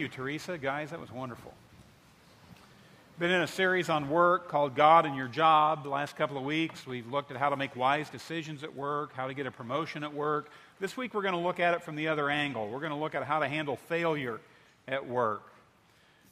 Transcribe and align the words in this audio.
you, 0.00 0.08
Teresa. 0.08 0.56
Guys, 0.56 0.90
that 0.90 1.00
was 1.00 1.12
wonderful. 1.12 1.52
Been 3.18 3.30
in 3.30 3.42
a 3.42 3.46
series 3.46 3.90
on 3.90 4.08
work 4.08 4.48
called 4.48 4.74
God 4.74 5.04
and 5.04 5.14
Your 5.14 5.28
Job. 5.28 5.82
The 5.82 5.90
last 5.90 6.16
couple 6.16 6.38
of 6.38 6.42
weeks, 6.42 6.86
we've 6.86 7.06
looked 7.06 7.30
at 7.30 7.36
how 7.36 7.50
to 7.50 7.56
make 7.56 7.76
wise 7.76 8.08
decisions 8.08 8.64
at 8.64 8.74
work, 8.74 9.12
how 9.12 9.26
to 9.26 9.34
get 9.34 9.46
a 9.46 9.50
promotion 9.50 10.02
at 10.02 10.14
work. 10.14 10.50
This 10.80 10.96
week, 10.96 11.12
we're 11.12 11.20
going 11.20 11.34
to 11.34 11.40
look 11.40 11.60
at 11.60 11.74
it 11.74 11.82
from 11.82 11.96
the 11.96 12.08
other 12.08 12.30
angle. 12.30 12.70
We're 12.70 12.80
going 12.80 12.92
to 12.92 12.98
look 12.98 13.14
at 13.14 13.22
how 13.24 13.40
to 13.40 13.46
handle 13.46 13.76
failure 13.76 14.40
at 14.88 15.06
work. 15.06 15.42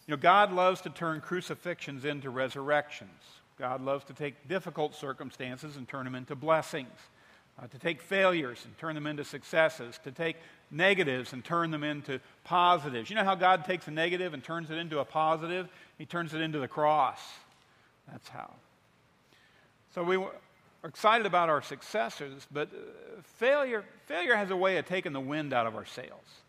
You 0.07 0.12
know, 0.12 0.19
God 0.19 0.50
loves 0.50 0.80
to 0.80 0.89
turn 0.89 1.21
crucifixions 1.21 2.07
into 2.07 2.30
resurrections. 2.30 3.11
God 3.59 3.82
loves 3.82 4.07
to 4.07 4.14
take 4.14 4.48
difficult 4.48 4.95
circumstances 4.95 5.77
and 5.77 5.87
turn 5.87 6.07
them 6.07 6.14
into 6.14 6.35
blessings, 6.35 6.89
uh, 7.61 7.66
to 7.66 7.79
take 7.79 8.00
failures 8.00 8.62
and 8.64 8.77
turn 8.79 8.95
them 8.95 9.06
into 9.06 9.25
successes, 9.25 9.98
to 10.04 10.12
take 10.12 10.36
negatives 10.70 11.32
and 11.32 11.45
turn 11.45 11.70
them 11.70 11.82
into 11.82 12.20
positives. 12.45 13.11
You 13.11 13.16
know 13.16 13.25
how 13.25 13.34
God 13.34 13.64
takes 13.64 13.88
a 13.88 13.90
negative 13.90 14.34
and 14.34 14.43
turns 14.43 14.70
it 14.70 14.77
into 14.77 14.98
a 15.00 15.04
positive? 15.04 15.68
He 15.96 16.07
turns 16.07 16.34
it 16.34 16.40
into 16.40 16.58
the 16.58 16.68
cross. 16.68 17.21
That's 18.11 18.29
how. 18.29 18.50
So 19.94 20.03
we 20.03 20.17
are 20.17 20.31
excited 20.84 21.26
about 21.26 21.48
our 21.48 21.62
successes, 21.62 22.46
but 22.53 22.68
uh, 22.68 23.22
failure, 23.22 23.84
failure 24.06 24.36
has 24.36 24.50
a 24.50 24.56
way 24.56 24.76
of 24.76 24.86
taking 24.86 25.12
the 25.12 25.20
wind 25.20 25.53
out 25.53 25.67
of 25.67 25.75
our 25.75 25.86
sails. 25.86 26.43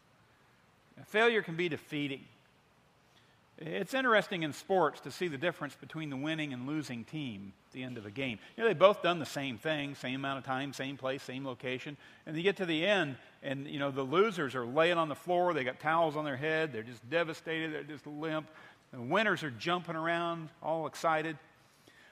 Failure 1.07 1.41
can 1.41 1.55
be 1.55 1.69
defeating. 1.69 2.21
It's 3.61 3.93
interesting 3.93 4.43
in 4.43 4.53
sports 4.53 5.01
to 5.01 5.11
see 5.11 5.27
the 5.27 5.37
difference 5.37 5.75
between 5.75 6.09
the 6.09 6.15
winning 6.15 6.53
and 6.53 6.65
losing 6.65 7.03
team 7.03 7.51
at 7.67 7.73
the 7.73 7.83
end 7.83 7.97
of 7.97 8.05
a 8.05 8.09
game. 8.09 8.39
You 8.55 8.63
know, 8.63 8.69
they've 8.69 8.79
both 8.79 9.03
done 9.03 9.19
the 9.19 9.25
same 9.25 9.57
thing, 9.57 9.95
same 9.95 10.15
amount 10.15 10.39
of 10.39 10.45
time, 10.45 10.71
same 10.71 10.95
place, 10.95 11.21
same 11.21 11.45
location. 11.45 11.97
And 12.25 12.37
you 12.37 12.43
get 12.43 12.55
to 12.57 12.65
the 12.65 12.85
end, 12.85 13.17
and, 13.43 13.67
you 13.67 13.77
know, 13.77 13.91
the 13.91 14.01
losers 14.01 14.55
are 14.55 14.65
laying 14.65 14.97
on 14.97 15.09
the 15.09 15.15
floor. 15.15 15.53
They 15.53 15.65
got 15.65 15.81
towels 15.81 16.15
on 16.15 16.23
their 16.23 16.37
head. 16.37 16.71
They're 16.71 16.83
just 16.83 17.07
devastated. 17.09 17.73
They're 17.73 17.83
just 17.83 18.07
limp. 18.07 18.47
The 18.93 19.01
winners 19.01 19.43
are 19.43 19.51
jumping 19.51 19.97
around, 19.97 20.47
all 20.63 20.87
excited. 20.87 21.37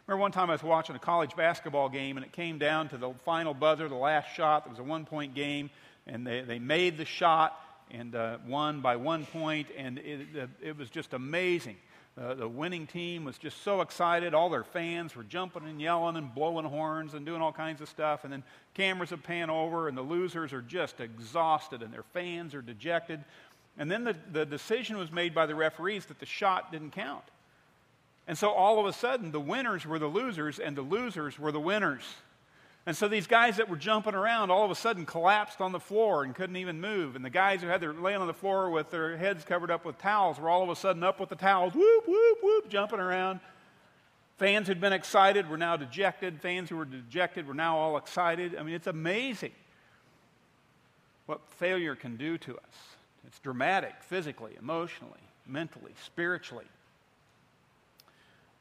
Remember 0.06 0.22
one 0.22 0.34
time 0.34 0.50
I 0.50 0.54
was 0.54 0.64
watching 0.64 0.98
a 0.98 1.00
college 1.00 1.34
basketball 1.38 1.88
game, 1.88 2.18
and 2.18 2.26
it 2.26 2.34
came 2.34 2.58
down 2.58 2.90
to 2.90 2.98
the 2.98 3.14
final 3.24 3.54
buzzer, 3.54 3.88
the 3.88 3.96
last 3.96 4.36
shot. 4.36 4.66
It 4.66 4.70
was 4.70 4.80
a 4.80 4.84
one 4.84 5.06
point 5.06 5.34
game, 5.34 5.70
and 6.06 6.28
they, 6.28 6.42
they 6.42 6.60
made 6.60 6.98
the 6.98 7.06
shot 7.06 7.58
and 7.92 8.16
uh, 8.16 8.38
won 8.48 8.82
by 8.82 8.96
one 8.96 9.26
point, 9.26 9.68
and 9.78 9.98
it, 10.00 10.50
it 10.62 10.78
was 10.78 10.90
just 10.90 11.14
amazing. 11.14 11.78
Uh, 12.20 12.34
the 12.34 12.48
winning 12.48 12.88
team 12.88 13.24
was 13.26 13.38
just 13.38 13.62
so 13.62 13.82
excited. 13.82 14.34
All 14.34 14.50
their 14.50 14.64
fans 14.64 15.16
were 15.16 15.24
jumping 15.24 15.64
and 15.66 15.80
yelling 15.80 16.16
and 16.16 16.34
blowing 16.34 16.66
horns 16.66 17.14
and 17.14 17.26
doing 17.26 17.42
all 17.42 17.52
kinds 17.52 17.80
of 17.80 17.88
stuff. 17.88 18.24
And 18.24 18.34
then 18.34 18.44
cameras 18.74 19.12
would 19.12 19.24
pan 19.24 19.52
over, 19.52 19.88
and 19.88 19.96
the 19.96 20.02
losers 20.02 20.52
are 20.52 20.64
just 20.64 21.00
exhausted, 21.00 21.84
and 21.84 21.94
their 21.94 22.06
fans 22.14 22.56
are 22.56 22.64
dejected. 22.64 23.24
And 23.78 23.92
then 23.92 24.04
the, 24.04 24.16
the 24.32 24.46
decision 24.48 24.98
was 24.98 25.12
made 25.12 25.36
by 25.36 25.46
the 25.46 25.54
referees 25.54 26.08
that 26.08 26.20
the 26.20 26.26
shot 26.26 26.72
didn't 26.72 26.92
count. 26.92 27.24
And 28.28 28.36
so 28.36 28.50
all 28.50 28.80
of 28.80 28.88
a 28.88 28.94
sudden, 28.94 29.32
the 29.32 29.40
winners 29.40 29.86
were 29.86 30.00
the 30.00 30.08
losers, 30.08 30.58
and 30.58 30.76
the 30.76 30.82
losers 30.82 31.38
were 31.38 31.52
the 31.52 31.60
winners. 31.60 32.04
And 32.88 32.96
so 32.96 33.10
these 33.10 33.28
guys 33.28 33.58
that 33.58 33.68
were 33.68 33.76
jumping 33.76 34.16
around 34.16 34.50
all 34.50 34.64
of 34.64 34.72
a 34.72 34.76
sudden 34.76 35.06
collapsed 35.06 35.60
on 35.60 35.74
the 35.74 35.80
floor 35.80 36.24
and 36.24 36.34
couldn't 36.34 36.56
even 36.56 36.80
move. 36.80 37.18
And 37.18 37.26
the 37.26 37.30
guys 37.30 37.62
who 37.62 37.68
had 37.68 37.82
their 37.82 37.92
laying 37.92 38.22
on 38.22 38.28
the 38.28 38.34
floor 38.34 38.70
with 38.70 38.90
their 38.92 39.18
heads 39.18 39.44
covered 39.44 39.70
up 39.70 39.84
with 39.84 39.98
towels 39.98 40.40
were 40.40 40.48
all 40.48 40.64
of 40.64 40.70
a 40.70 40.76
sudden 40.76 41.04
up 41.04 41.20
with 41.20 41.28
the 41.28 41.36
towels, 41.36 41.74
whoop, 41.74 42.08
whoop, 42.08 42.38
whoop, 42.42 42.70
jumping 42.70 43.02
around. 43.02 43.42
Fans 44.38 44.68
who'd 44.68 44.80
been 44.80 44.94
excited 44.94 45.50
were 45.50 45.58
now 45.58 45.76
dejected. 45.76 46.40
Fans 46.40 46.70
who 46.70 46.78
were 46.78 46.86
dejected 46.86 47.46
were 47.46 47.54
now 47.54 47.78
all 47.78 47.98
excited. 47.98 48.56
I 48.56 48.64
mean, 48.64 48.76
it's 48.76 48.88
amazing 48.88 49.52
what 51.26 51.42
failure 51.58 51.94
can 51.94 52.16
do 52.16 52.38
to 52.38 52.56
us. 52.56 52.76
It's 53.28 53.40
dramatic 53.40 53.96
physically, 54.00 54.54
emotionally, 54.58 55.20
mentally, 55.46 55.92
spiritually. 56.06 56.64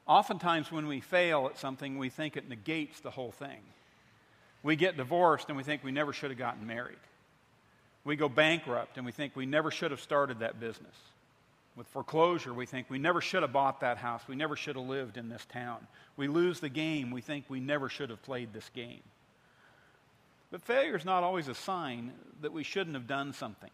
Oftentimes, 0.09 0.73
when 0.73 0.89
we 0.89 0.99
fail 0.99 1.47
at 1.47 1.59
something, 1.59 1.97
we 1.97 2.09
think 2.09 2.37
it 2.37 2.49
negates 2.49 2.99
the 2.99 3.13
whole 3.13 3.31
thing. 3.31 3.61
We 4.67 4.75
get 4.75 4.97
divorced 4.97 5.47
and 5.47 5.57
we 5.57 5.63
think 5.63 5.85
we 5.85 5.93
never 5.93 6.13
should 6.13 6.31
have 6.31 6.41
gotten 6.41 6.67
married. 6.67 6.99
We 8.05 8.17
go 8.17 8.29
bankrupt 8.29 8.97
and 8.97 9.07
we 9.07 9.13
think 9.13 9.37
we 9.37 9.47
never 9.47 9.71
should 9.71 9.93
have 9.93 10.01
started 10.01 10.41
that 10.41 10.59
business. 10.59 10.97
With 11.77 11.87
foreclosure, 11.87 12.53
we 12.53 12.67
think 12.67 12.91
we 12.91 12.99
never 12.99 13.21
should 13.21 13.43
have 13.43 13.53
bought 13.53 13.79
that 13.83 13.97
house. 13.97 14.23
We 14.27 14.35
never 14.35 14.57
should 14.57 14.75
have 14.75 14.85
lived 14.85 15.19
in 15.19 15.29
this 15.29 15.47
town. 15.53 15.87
We 16.17 16.27
lose 16.27 16.59
the 16.59 16.69
game. 16.69 17.13
We 17.13 17.21
think 17.21 17.45
we 17.49 17.61
never 17.61 17.89
should 17.89 18.11
have 18.11 18.21
played 18.25 18.53
this 18.53 18.69
game. 18.75 19.03
But 20.51 20.63
failure 20.63 20.97
is 20.97 21.05
not 21.05 21.23
always 21.23 21.47
a 21.47 21.55
sign 21.55 22.13
that 22.43 22.53
we 22.53 22.65
shouldn't 22.65 22.97
have 22.97 23.07
done 23.07 23.35
something. 23.35 23.71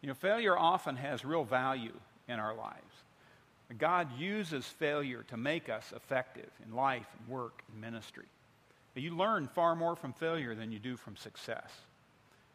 You 0.00 0.08
know, 0.08 0.14
failure 0.14 0.58
often 0.58 0.96
has 0.96 1.24
real 1.24 1.44
value 1.44 1.94
in 2.26 2.40
our 2.40 2.56
lives. 2.56 2.82
God 3.78 4.08
uses 4.18 4.64
failure 4.66 5.24
to 5.28 5.36
make 5.36 5.68
us 5.68 5.92
effective 5.94 6.50
in 6.66 6.74
life 6.74 7.06
and 7.20 7.28
work 7.28 7.62
and 7.70 7.80
ministry. 7.80 8.26
You 9.00 9.16
learn 9.16 9.48
far 9.48 9.76
more 9.76 9.96
from 9.96 10.12
failure 10.12 10.54
than 10.54 10.72
you 10.72 10.78
do 10.78 10.96
from 10.96 11.16
success. 11.16 11.70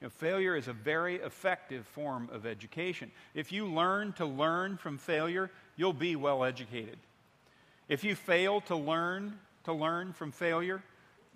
You 0.01 0.05
know, 0.07 0.09
failure 0.09 0.55
is 0.55 0.67
a 0.67 0.73
very 0.73 1.15
effective 1.15 1.85
form 1.87 2.29
of 2.31 2.45
education. 2.45 3.11
If 3.33 3.51
you 3.51 3.65
learn 3.65 4.13
to 4.13 4.25
learn 4.25 4.77
from 4.77 4.97
failure, 4.97 5.49
you'll 5.77 5.93
be 5.93 6.15
well 6.15 6.43
educated. 6.43 6.97
If 7.87 8.03
you 8.03 8.15
fail 8.15 8.61
to 8.61 8.75
learn 8.75 9.39
to 9.63 9.73
learn 9.73 10.13
from 10.13 10.31
failure, 10.31 10.83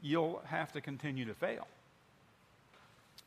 you'll 0.01 0.41
have 0.45 0.71
to 0.73 0.81
continue 0.81 1.25
to 1.25 1.33
fail. 1.33 1.67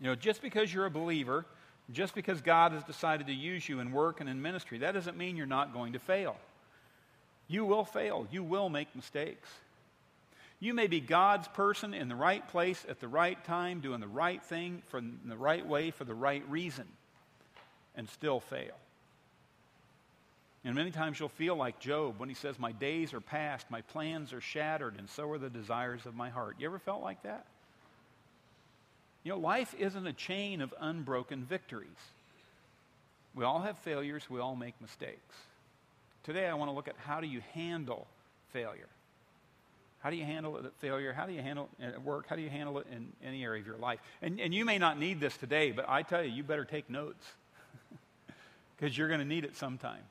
You 0.01 0.07
know, 0.09 0.15
just 0.15 0.43
because 0.43 0.73
you're 0.73 0.87
a 0.87 0.91
believer, 0.91 1.45
just 1.93 2.15
because 2.15 2.41
God 2.41 2.73
has 2.73 2.85
decided 2.85 3.27
to 3.27 3.33
use 3.33 3.69
you 3.69 3.81
in 3.81 3.93
work 3.93 4.21
and 4.21 4.29
in 4.29 4.41
ministry, 4.41 4.79
that 4.79 4.93
doesn't 4.93 5.17
mean 5.17 5.37
you're 5.37 5.47
not 5.47 5.73
going 5.73 5.93
to 5.93 5.99
fail. 5.99 6.37
You 7.49 7.65
will 7.65 7.85
fail. 7.85 8.27
You 8.31 8.43
will 8.43 8.69
make 8.69 8.95
mistakes. 8.95 9.49
You 10.61 10.75
may 10.75 10.87
be 10.87 11.01
God's 11.01 11.49
person 11.49 11.95
in 11.95 12.09
the 12.09 12.15
right 12.15 12.47
place 12.47 12.85
at 12.87 13.01
the 13.01 13.09
right 13.09 13.43
time, 13.45 13.81
doing 13.81 14.01
the 14.01 14.07
right 14.07 14.43
thing 14.43 14.83
from 14.89 15.19
the 15.25 15.37
right 15.37 15.67
way 15.67 15.91
for 15.91 16.05
the 16.05 16.15
right 16.15 16.47
reason, 16.51 16.87
and 17.97 18.09
still 18.11 18.41
fail. 18.41 18.77
And 20.63 20.75
many 20.75 20.91
times 20.91 21.19
you'll 21.19 21.31
feel 21.31 21.57
like 21.57 21.81
Job 21.81 22.21
when 22.21 22.29
he 22.29 22.35
says, 22.35 22.59
My 22.59 22.73
days 22.73 23.15
are 23.15 23.23
past, 23.23 23.71
my 23.71 23.81
plans 23.81 24.35
are 24.35 24.43
shattered, 24.43 24.97
and 24.99 25.09
so 25.09 25.31
are 25.31 25.39
the 25.39 25.49
desires 25.49 26.05
of 26.05 26.15
my 26.15 26.29
heart. 26.29 26.57
You 26.59 26.67
ever 26.67 26.79
felt 26.79 27.03
like 27.03 27.23
that? 27.23 27.47
You 29.25 29.33
know, 29.33 29.39
life 29.39 29.75
isn't 29.79 30.07
a 30.07 30.13
chain 30.13 30.61
of 30.61 30.75
unbroken 30.79 31.45
victories. 31.45 31.89
We 33.35 33.45
all 33.45 33.61
have 33.61 33.79
failures, 33.79 34.29
we 34.29 34.41
all 34.41 34.57
make 34.57 34.79
mistakes. 34.81 35.37
Today 36.25 36.47
I 36.47 36.55
want 36.55 36.71
to 36.71 36.75
look 36.75 36.89
at 36.89 36.97
how 36.99 37.23
do 37.23 37.27
you 37.27 37.41
handle 37.55 38.07
failure. 38.53 38.89
How 40.01 40.09
do 40.09 40.17
you 40.17 40.25
handle 40.25 40.57
it 40.57 40.65
at 40.65 40.75
failure? 40.81 41.13
How 41.13 41.27
do 41.27 41.33
you 41.33 41.43
handle 41.43 41.69
it 41.79 41.95
at 41.95 42.03
work? 42.03 42.27
How 42.27 42.35
do 42.35 42.43
you 42.43 42.49
handle 42.49 42.79
it 42.79 42.87
in 42.91 43.13
any 43.23 43.45
area 43.45 43.61
of 43.61 43.67
your 43.67 43.77
life? 43.77 44.01
And, 44.23 44.41
and 44.41 44.55
you 44.55 44.65
may 44.65 44.79
not 44.79 44.99
need 44.99 45.21
this 45.21 45.37
today, 45.37 45.73
but 45.73 45.89
I 45.89 46.03
tell 46.03 46.23
you, 46.23 46.31
you 46.31 46.43
better 46.43 46.65
take 46.65 46.89
notes 46.89 47.25
because 48.77 48.97
you're 48.97 49.09
going 49.09 49.21
to 49.21 49.27
need 49.27 49.45
it 49.45 49.57
sometime. 49.57 50.03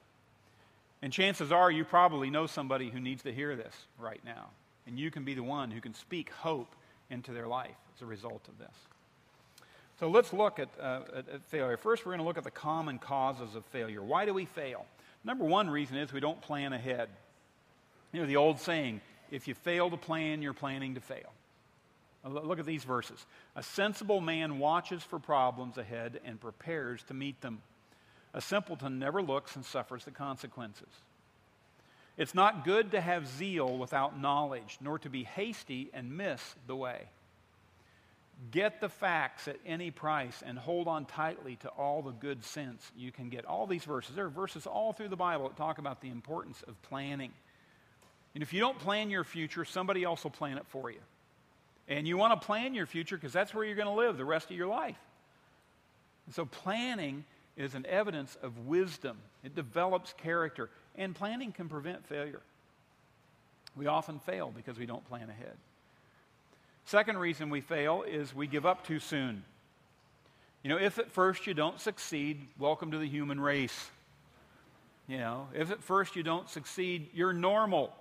And 1.01 1.11
chances 1.11 1.51
are 1.51 1.71
you 1.71 1.85
probably 1.85 2.29
know 2.29 2.45
somebody 2.45 2.89
who 2.89 2.99
needs 2.99 3.23
to 3.23 3.33
hear 3.33 3.55
this 3.55 3.73
right 3.97 4.21
now. 4.23 4.49
And 4.85 4.99
you 4.99 5.09
can 5.09 5.23
be 5.23 5.33
the 5.33 5.43
one 5.43 5.71
who 5.71 5.81
can 5.81 5.93
speak 5.93 6.31
hope 6.31 6.75
into 7.09 7.31
their 7.31 7.47
life 7.47 7.75
as 7.95 8.01
a 8.01 8.05
result 8.05 8.47
of 8.47 8.59
this. 8.59 8.75
So 9.99 10.09
let's 10.09 10.33
look 10.33 10.59
at, 10.59 10.69
uh, 10.79 11.01
at, 11.15 11.29
at 11.29 11.45
failure. 11.47 11.77
First, 11.77 12.05
we're 12.05 12.11
going 12.11 12.21
to 12.21 12.25
look 12.25 12.37
at 12.37 12.43
the 12.43 12.51
common 12.51 12.99
causes 12.99 13.55
of 13.55 13.65
failure. 13.65 14.03
Why 14.03 14.25
do 14.25 14.33
we 14.33 14.45
fail? 14.45 14.85
Number 15.23 15.45
one 15.45 15.69
reason 15.69 15.97
is 15.97 16.13
we 16.13 16.19
don't 16.19 16.41
plan 16.41 16.73
ahead. 16.73 17.09
You 18.13 18.21
know, 18.21 18.27
the 18.27 18.37
old 18.37 18.59
saying, 18.59 19.01
if 19.31 19.47
you 19.47 19.53
fail 19.53 19.89
to 19.89 19.97
plan, 19.97 20.41
you're 20.41 20.53
planning 20.53 20.95
to 20.95 21.01
fail. 21.01 21.31
Look 22.25 22.59
at 22.59 22.65
these 22.65 22.83
verses. 22.83 23.25
A 23.55 23.63
sensible 23.63 24.19
man 24.19 24.59
watches 24.59 25.01
for 25.03 25.19
problems 25.19 25.77
ahead 25.77 26.19
and 26.25 26.39
prepares 26.39 27.01
to 27.03 27.13
meet 27.13 27.39
them. 27.41 27.61
A 28.33 28.41
simpleton 28.41 28.99
never 28.99 29.21
looks 29.21 29.55
and 29.55 29.63
suffers 29.63 30.03
the 30.03 30.11
consequences. 30.11 30.89
It's 32.17 32.35
not 32.35 32.65
good 32.65 32.91
to 32.91 32.99
have 32.99 33.25
zeal 33.25 33.77
without 33.77 34.19
knowledge, 34.19 34.77
nor 34.81 34.99
to 34.99 35.09
be 35.09 35.23
hasty 35.23 35.89
and 35.93 36.17
miss 36.17 36.55
the 36.67 36.75
way. 36.75 37.07
Get 38.51 38.81
the 38.81 38.89
facts 38.89 39.47
at 39.47 39.57
any 39.65 39.89
price 39.89 40.43
and 40.45 40.57
hold 40.57 40.87
on 40.87 41.05
tightly 41.05 41.55
to 41.57 41.69
all 41.69 42.01
the 42.01 42.11
good 42.11 42.43
sense 42.43 42.91
you 42.97 43.11
can 43.11 43.29
get. 43.29 43.45
All 43.45 43.65
these 43.67 43.85
verses, 43.85 44.15
there 44.15 44.25
are 44.25 44.29
verses 44.29 44.67
all 44.67 44.91
through 44.91 45.07
the 45.07 45.15
Bible 45.15 45.47
that 45.47 45.57
talk 45.57 45.77
about 45.77 46.01
the 46.01 46.09
importance 46.09 46.61
of 46.67 46.81
planning. 46.83 47.31
And 48.33 48.43
if 48.43 48.53
you 48.53 48.59
don't 48.59 48.77
plan 48.79 49.09
your 49.09 49.23
future, 49.23 49.65
somebody 49.65 50.03
else 50.03 50.23
will 50.23 50.31
plan 50.31 50.57
it 50.57 50.65
for 50.67 50.91
you. 50.91 50.99
And 51.87 52.07
you 52.07 52.17
want 52.17 52.39
to 52.39 52.45
plan 52.45 52.75
your 52.75 52.85
future 52.85 53.17
because 53.17 53.33
that's 53.33 53.53
where 53.53 53.65
you're 53.65 53.75
going 53.75 53.87
to 53.87 53.93
live 53.93 54.17
the 54.17 54.25
rest 54.25 54.51
of 54.51 54.55
your 54.55 54.67
life. 54.67 54.99
And 56.27 56.35
so 56.35 56.45
planning 56.45 57.25
is 57.57 57.73
an 57.73 57.85
evidence 57.87 58.37
of 58.43 58.67
wisdom. 58.67 59.17
It 59.43 59.55
develops 59.55 60.13
character. 60.13 60.69
And 60.95 61.15
planning 61.15 61.51
can 61.51 61.67
prevent 61.67 62.05
failure. 62.05 62.41
We 63.75 63.87
often 63.87 64.19
fail 64.19 64.53
because 64.55 64.77
we 64.77 64.85
don't 64.85 65.07
plan 65.09 65.29
ahead. 65.29 65.55
Second 66.85 67.17
reason 67.17 67.49
we 67.49 67.61
fail 67.61 68.03
is 68.03 68.33
we 68.33 68.47
give 68.47 68.65
up 68.65 68.85
too 68.85 68.99
soon. 68.99 69.43
You 70.63 70.69
know, 70.69 70.77
if 70.77 70.99
at 70.99 71.11
first 71.11 71.47
you 71.47 71.53
don't 71.53 71.79
succeed, 71.79 72.45
welcome 72.57 72.91
to 72.91 72.97
the 72.97 73.07
human 73.07 73.39
race. 73.39 73.89
You 75.07 75.17
know, 75.17 75.47
if 75.53 75.71
at 75.71 75.81
first 75.81 76.15
you 76.15 76.23
don't 76.23 76.49
succeed, 76.49 77.09
you're 77.13 77.33
normal. 77.33 77.93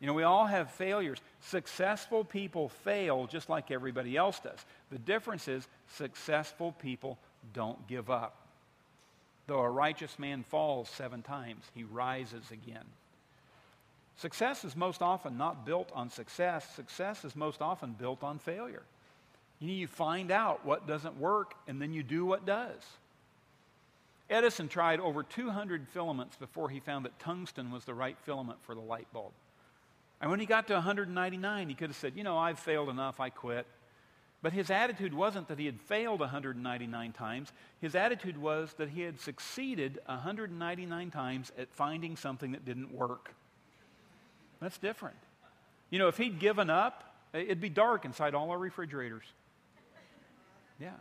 You 0.00 0.06
know, 0.06 0.14
we 0.14 0.22
all 0.22 0.46
have 0.46 0.70
failures. 0.70 1.18
Successful 1.40 2.24
people 2.24 2.68
fail 2.68 3.26
just 3.26 3.48
like 3.48 3.70
everybody 3.70 4.16
else 4.16 4.38
does. 4.38 4.58
The 4.90 4.98
difference 4.98 5.48
is 5.48 5.66
successful 5.94 6.72
people 6.72 7.18
don't 7.52 7.86
give 7.88 8.08
up. 8.08 8.36
Though 9.48 9.60
a 9.60 9.70
righteous 9.70 10.18
man 10.18 10.44
falls 10.44 10.88
seven 10.88 11.22
times, 11.22 11.64
he 11.74 11.82
rises 11.82 12.44
again. 12.52 12.84
Success 14.18 14.64
is 14.64 14.76
most 14.76 15.00
often 15.00 15.38
not 15.38 15.64
built 15.64 15.90
on 15.94 16.10
success. 16.10 16.68
Success 16.74 17.24
is 17.24 17.34
most 17.34 17.62
often 17.62 17.92
built 17.92 18.22
on 18.22 18.38
failure. 18.38 18.82
You, 19.60 19.68
know, 19.68 19.74
you 19.74 19.86
find 19.86 20.30
out 20.30 20.64
what 20.64 20.86
doesn't 20.86 21.18
work, 21.18 21.54
and 21.66 21.80
then 21.80 21.92
you 21.92 22.02
do 22.02 22.26
what 22.26 22.44
does. 22.44 22.80
Edison 24.30 24.68
tried 24.68 25.00
over 25.00 25.22
200 25.22 25.88
filaments 25.88 26.36
before 26.36 26.68
he 26.68 26.80
found 26.80 27.04
that 27.04 27.18
tungsten 27.18 27.70
was 27.70 27.84
the 27.84 27.94
right 27.94 28.16
filament 28.24 28.58
for 28.62 28.74
the 28.74 28.80
light 28.80 29.06
bulb. 29.12 29.32
And 30.20 30.30
when 30.30 30.40
he 30.40 30.46
got 30.46 30.66
to 30.68 30.74
199, 30.74 31.68
he 31.68 31.74
could 31.74 31.90
have 31.90 31.96
said, 31.96 32.14
You 32.16 32.24
know, 32.24 32.36
I've 32.36 32.58
failed 32.58 32.88
enough, 32.88 33.20
I 33.20 33.30
quit. 33.30 33.66
But 34.40 34.52
his 34.52 34.70
attitude 34.70 35.14
wasn't 35.14 35.48
that 35.48 35.58
he 35.58 35.66
had 35.66 35.80
failed 35.80 36.20
199 36.20 37.12
times. 37.12 37.52
His 37.80 37.94
attitude 37.94 38.38
was 38.38 38.72
that 38.74 38.88
he 38.88 39.00
had 39.00 39.18
succeeded 39.20 39.98
199 40.06 41.10
times 41.10 41.50
at 41.58 41.72
finding 41.72 42.16
something 42.16 42.52
that 42.52 42.64
didn't 42.64 42.92
work. 42.92 43.34
That's 44.60 44.78
different. 44.78 45.16
You 45.90 45.98
know, 45.98 46.08
if 46.08 46.16
he'd 46.16 46.38
given 46.38 46.70
up, 46.70 47.02
it'd 47.32 47.60
be 47.60 47.68
dark 47.68 48.04
inside 48.04 48.34
all 48.34 48.50
our 48.50 48.58
refrigerators. 48.58 49.24
Yeah. 50.80 50.92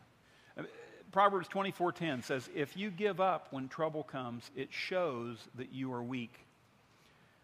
Proverbs 1.12 1.48
24:10 1.48 2.24
says, 2.24 2.50
"If 2.54 2.76
you 2.76 2.90
give 2.90 3.22
up 3.22 3.52
when 3.52 3.70
trouble 3.70 4.04
comes, 4.04 4.50
it 4.56 4.74
shows 4.74 5.48
that 5.56 5.72
you 5.72 5.94
are 5.94 6.04
weak." 6.04 6.46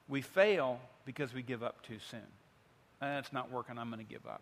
We 0.07 0.21
fail 0.21 0.81
because 1.05 1.33
we 1.33 1.41
give 1.41 1.63
up 1.63 1.85
too 1.85 1.97
soon. 2.09 2.21
That's 2.99 3.33
not 3.33 3.51
working, 3.51 3.77
I'm 3.77 3.89
going 3.89 4.05
to 4.05 4.09
give 4.09 4.25
up. 4.25 4.41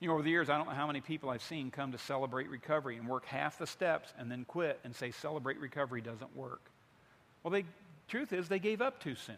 You 0.00 0.08
know, 0.08 0.14
over 0.14 0.22
the 0.22 0.30
years, 0.30 0.48
I 0.48 0.56
don't 0.56 0.66
know 0.66 0.74
how 0.74 0.86
many 0.86 1.00
people 1.00 1.30
I've 1.30 1.42
seen 1.42 1.70
come 1.70 1.92
to 1.92 1.98
celebrate 1.98 2.48
recovery 2.48 2.96
and 2.96 3.08
work 3.08 3.24
half 3.26 3.58
the 3.58 3.66
steps 3.66 4.12
and 4.18 4.30
then 4.30 4.44
quit 4.44 4.78
and 4.84 4.94
say 4.94 5.10
celebrate 5.10 5.58
recovery 5.58 6.00
doesn't 6.00 6.36
work. 6.36 6.60
Well, 7.42 7.52
the 7.52 7.64
truth 8.06 8.32
is 8.32 8.48
they 8.48 8.60
gave 8.60 8.80
up 8.80 9.02
too 9.02 9.16
soon. 9.16 9.36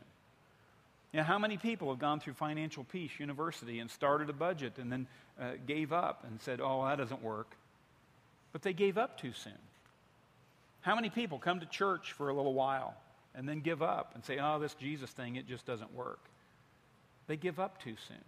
You 1.13 1.19
know, 1.19 1.25
how 1.25 1.39
many 1.39 1.57
people 1.57 1.89
have 1.91 1.99
gone 1.99 2.21
through 2.21 2.35
Financial 2.35 2.85
Peace 2.85 3.11
University 3.19 3.81
and 3.81 3.91
started 3.91 4.31
a 4.31 4.35
budget 4.35 4.75
and 4.79 4.93
then 4.93 5.07
uh, 5.41 5.53
gave 5.67 5.93
up 5.93 6.25
and 6.29 6.41
said, 6.41 6.61
oh, 6.61 6.85
that 6.87 6.99
doesn't 6.99 7.23
work? 7.23 7.57
But 8.53 8.63
they 8.63 8.73
gave 8.73 8.97
up 8.99 9.19
too 9.19 9.33
soon. 9.33 9.59
How 10.83 10.95
many 10.95 11.11
people 11.11 11.39
come 11.39 11.61
to 11.61 11.67
church 11.67 12.13
for 12.13 12.29
a 12.29 12.35
little 12.35 12.55
while 12.55 12.95
and 13.35 13.49
then 13.49 13.61
give 13.61 13.83
up 13.83 14.13
and 14.15 14.25
say, 14.25 14.39
oh, 14.41 14.59
this 14.59 14.75
Jesus 14.75 15.11
thing, 15.11 15.37
it 15.37 15.47
just 15.47 15.67
doesn't 15.67 15.95
work? 15.95 16.21
They 17.27 17.37
give 17.37 17.61
up 17.61 17.83
too 17.83 17.95
soon. 18.09 18.25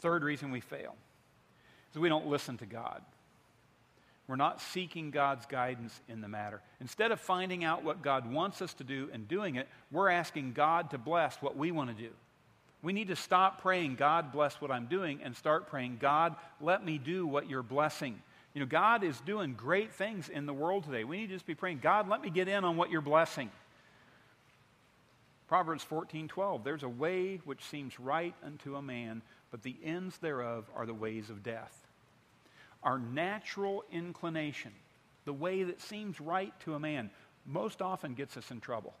Third 0.00 0.24
reason 0.24 0.50
we 0.50 0.60
fail 0.60 0.94
is 1.92 1.98
we 1.98 2.08
don't 2.08 2.26
listen 2.26 2.56
to 2.58 2.66
God. 2.66 3.02
We're 4.26 4.36
not 4.36 4.60
seeking 4.60 5.10
God's 5.10 5.44
guidance 5.44 6.00
in 6.08 6.20
the 6.20 6.28
matter. 6.28 6.62
Instead 6.80 7.10
of 7.10 7.20
finding 7.20 7.64
out 7.64 7.82
what 7.82 8.00
God 8.00 8.32
wants 8.32 8.62
us 8.62 8.72
to 8.74 8.84
do 8.84 9.10
and 9.12 9.26
doing 9.26 9.56
it, 9.56 9.68
we're 9.90 10.08
asking 10.08 10.52
God 10.52 10.90
to 10.90 10.98
bless 10.98 11.36
what 11.42 11.56
we 11.56 11.72
want 11.72 11.94
to 11.94 12.00
do. 12.00 12.10
We 12.80 12.92
need 12.92 13.08
to 13.08 13.16
stop 13.16 13.60
praying, 13.60 13.96
God, 13.96 14.32
bless 14.32 14.60
what 14.60 14.70
I'm 14.70 14.86
doing, 14.86 15.20
and 15.22 15.36
start 15.36 15.68
praying, 15.68 15.98
God, 16.00 16.36
let 16.60 16.84
me 16.84 16.96
do 16.96 17.26
what 17.26 17.50
you're 17.50 17.62
blessing. 17.62 18.22
You 18.54 18.60
know, 18.60 18.66
God 18.66 19.04
is 19.04 19.20
doing 19.20 19.54
great 19.54 19.92
things 19.92 20.28
in 20.28 20.46
the 20.46 20.52
world 20.52 20.84
today. 20.84 21.04
We 21.04 21.18
need 21.18 21.28
to 21.28 21.34
just 21.34 21.46
be 21.46 21.54
praying, 21.54 21.80
God, 21.82 22.08
let 22.08 22.20
me 22.20 22.30
get 22.30 22.48
in 22.48 22.64
on 22.64 22.76
what 22.76 22.90
you're 22.90 23.00
blessing. 23.00 23.50
Proverbs 25.48 25.82
14 25.84 26.28
12, 26.28 26.64
there's 26.64 26.82
a 26.82 26.88
way 26.88 27.40
which 27.44 27.64
seems 27.64 27.98
right 27.98 28.34
unto 28.44 28.76
a 28.76 28.82
man, 28.82 29.22
but 29.50 29.62
the 29.62 29.76
ends 29.84 30.18
thereof 30.18 30.64
are 30.76 30.86
the 30.86 30.94
ways 30.94 31.28
of 31.28 31.42
death. 31.42 31.76
Our 32.82 32.98
natural 32.98 33.84
inclination, 33.92 34.72
the 35.24 35.32
way 35.32 35.64
that 35.64 35.80
seems 35.80 36.20
right 36.20 36.52
to 36.60 36.74
a 36.74 36.80
man, 36.80 37.10
most 37.46 37.82
often 37.82 38.14
gets 38.14 38.36
us 38.36 38.50
in 38.50 38.60
trouble. 38.60 38.94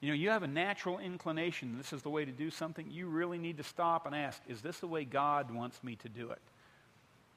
You 0.00 0.08
know, 0.08 0.14
you 0.14 0.30
have 0.30 0.42
a 0.44 0.48
natural 0.48 0.98
inclination, 0.98 1.76
this 1.76 1.92
is 1.92 2.02
the 2.02 2.10
way 2.10 2.24
to 2.24 2.30
do 2.30 2.50
something, 2.50 2.88
you 2.90 3.08
really 3.08 3.38
need 3.38 3.56
to 3.56 3.64
stop 3.64 4.06
and 4.06 4.14
ask, 4.14 4.40
is 4.48 4.60
this 4.60 4.78
the 4.78 4.86
way 4.86 5.04
God 5.04 5.50
wants 5.50 5.82
me 5.82 5.96
to 5.96 6.08
do 6.08 6.30
it? 6.30 6.40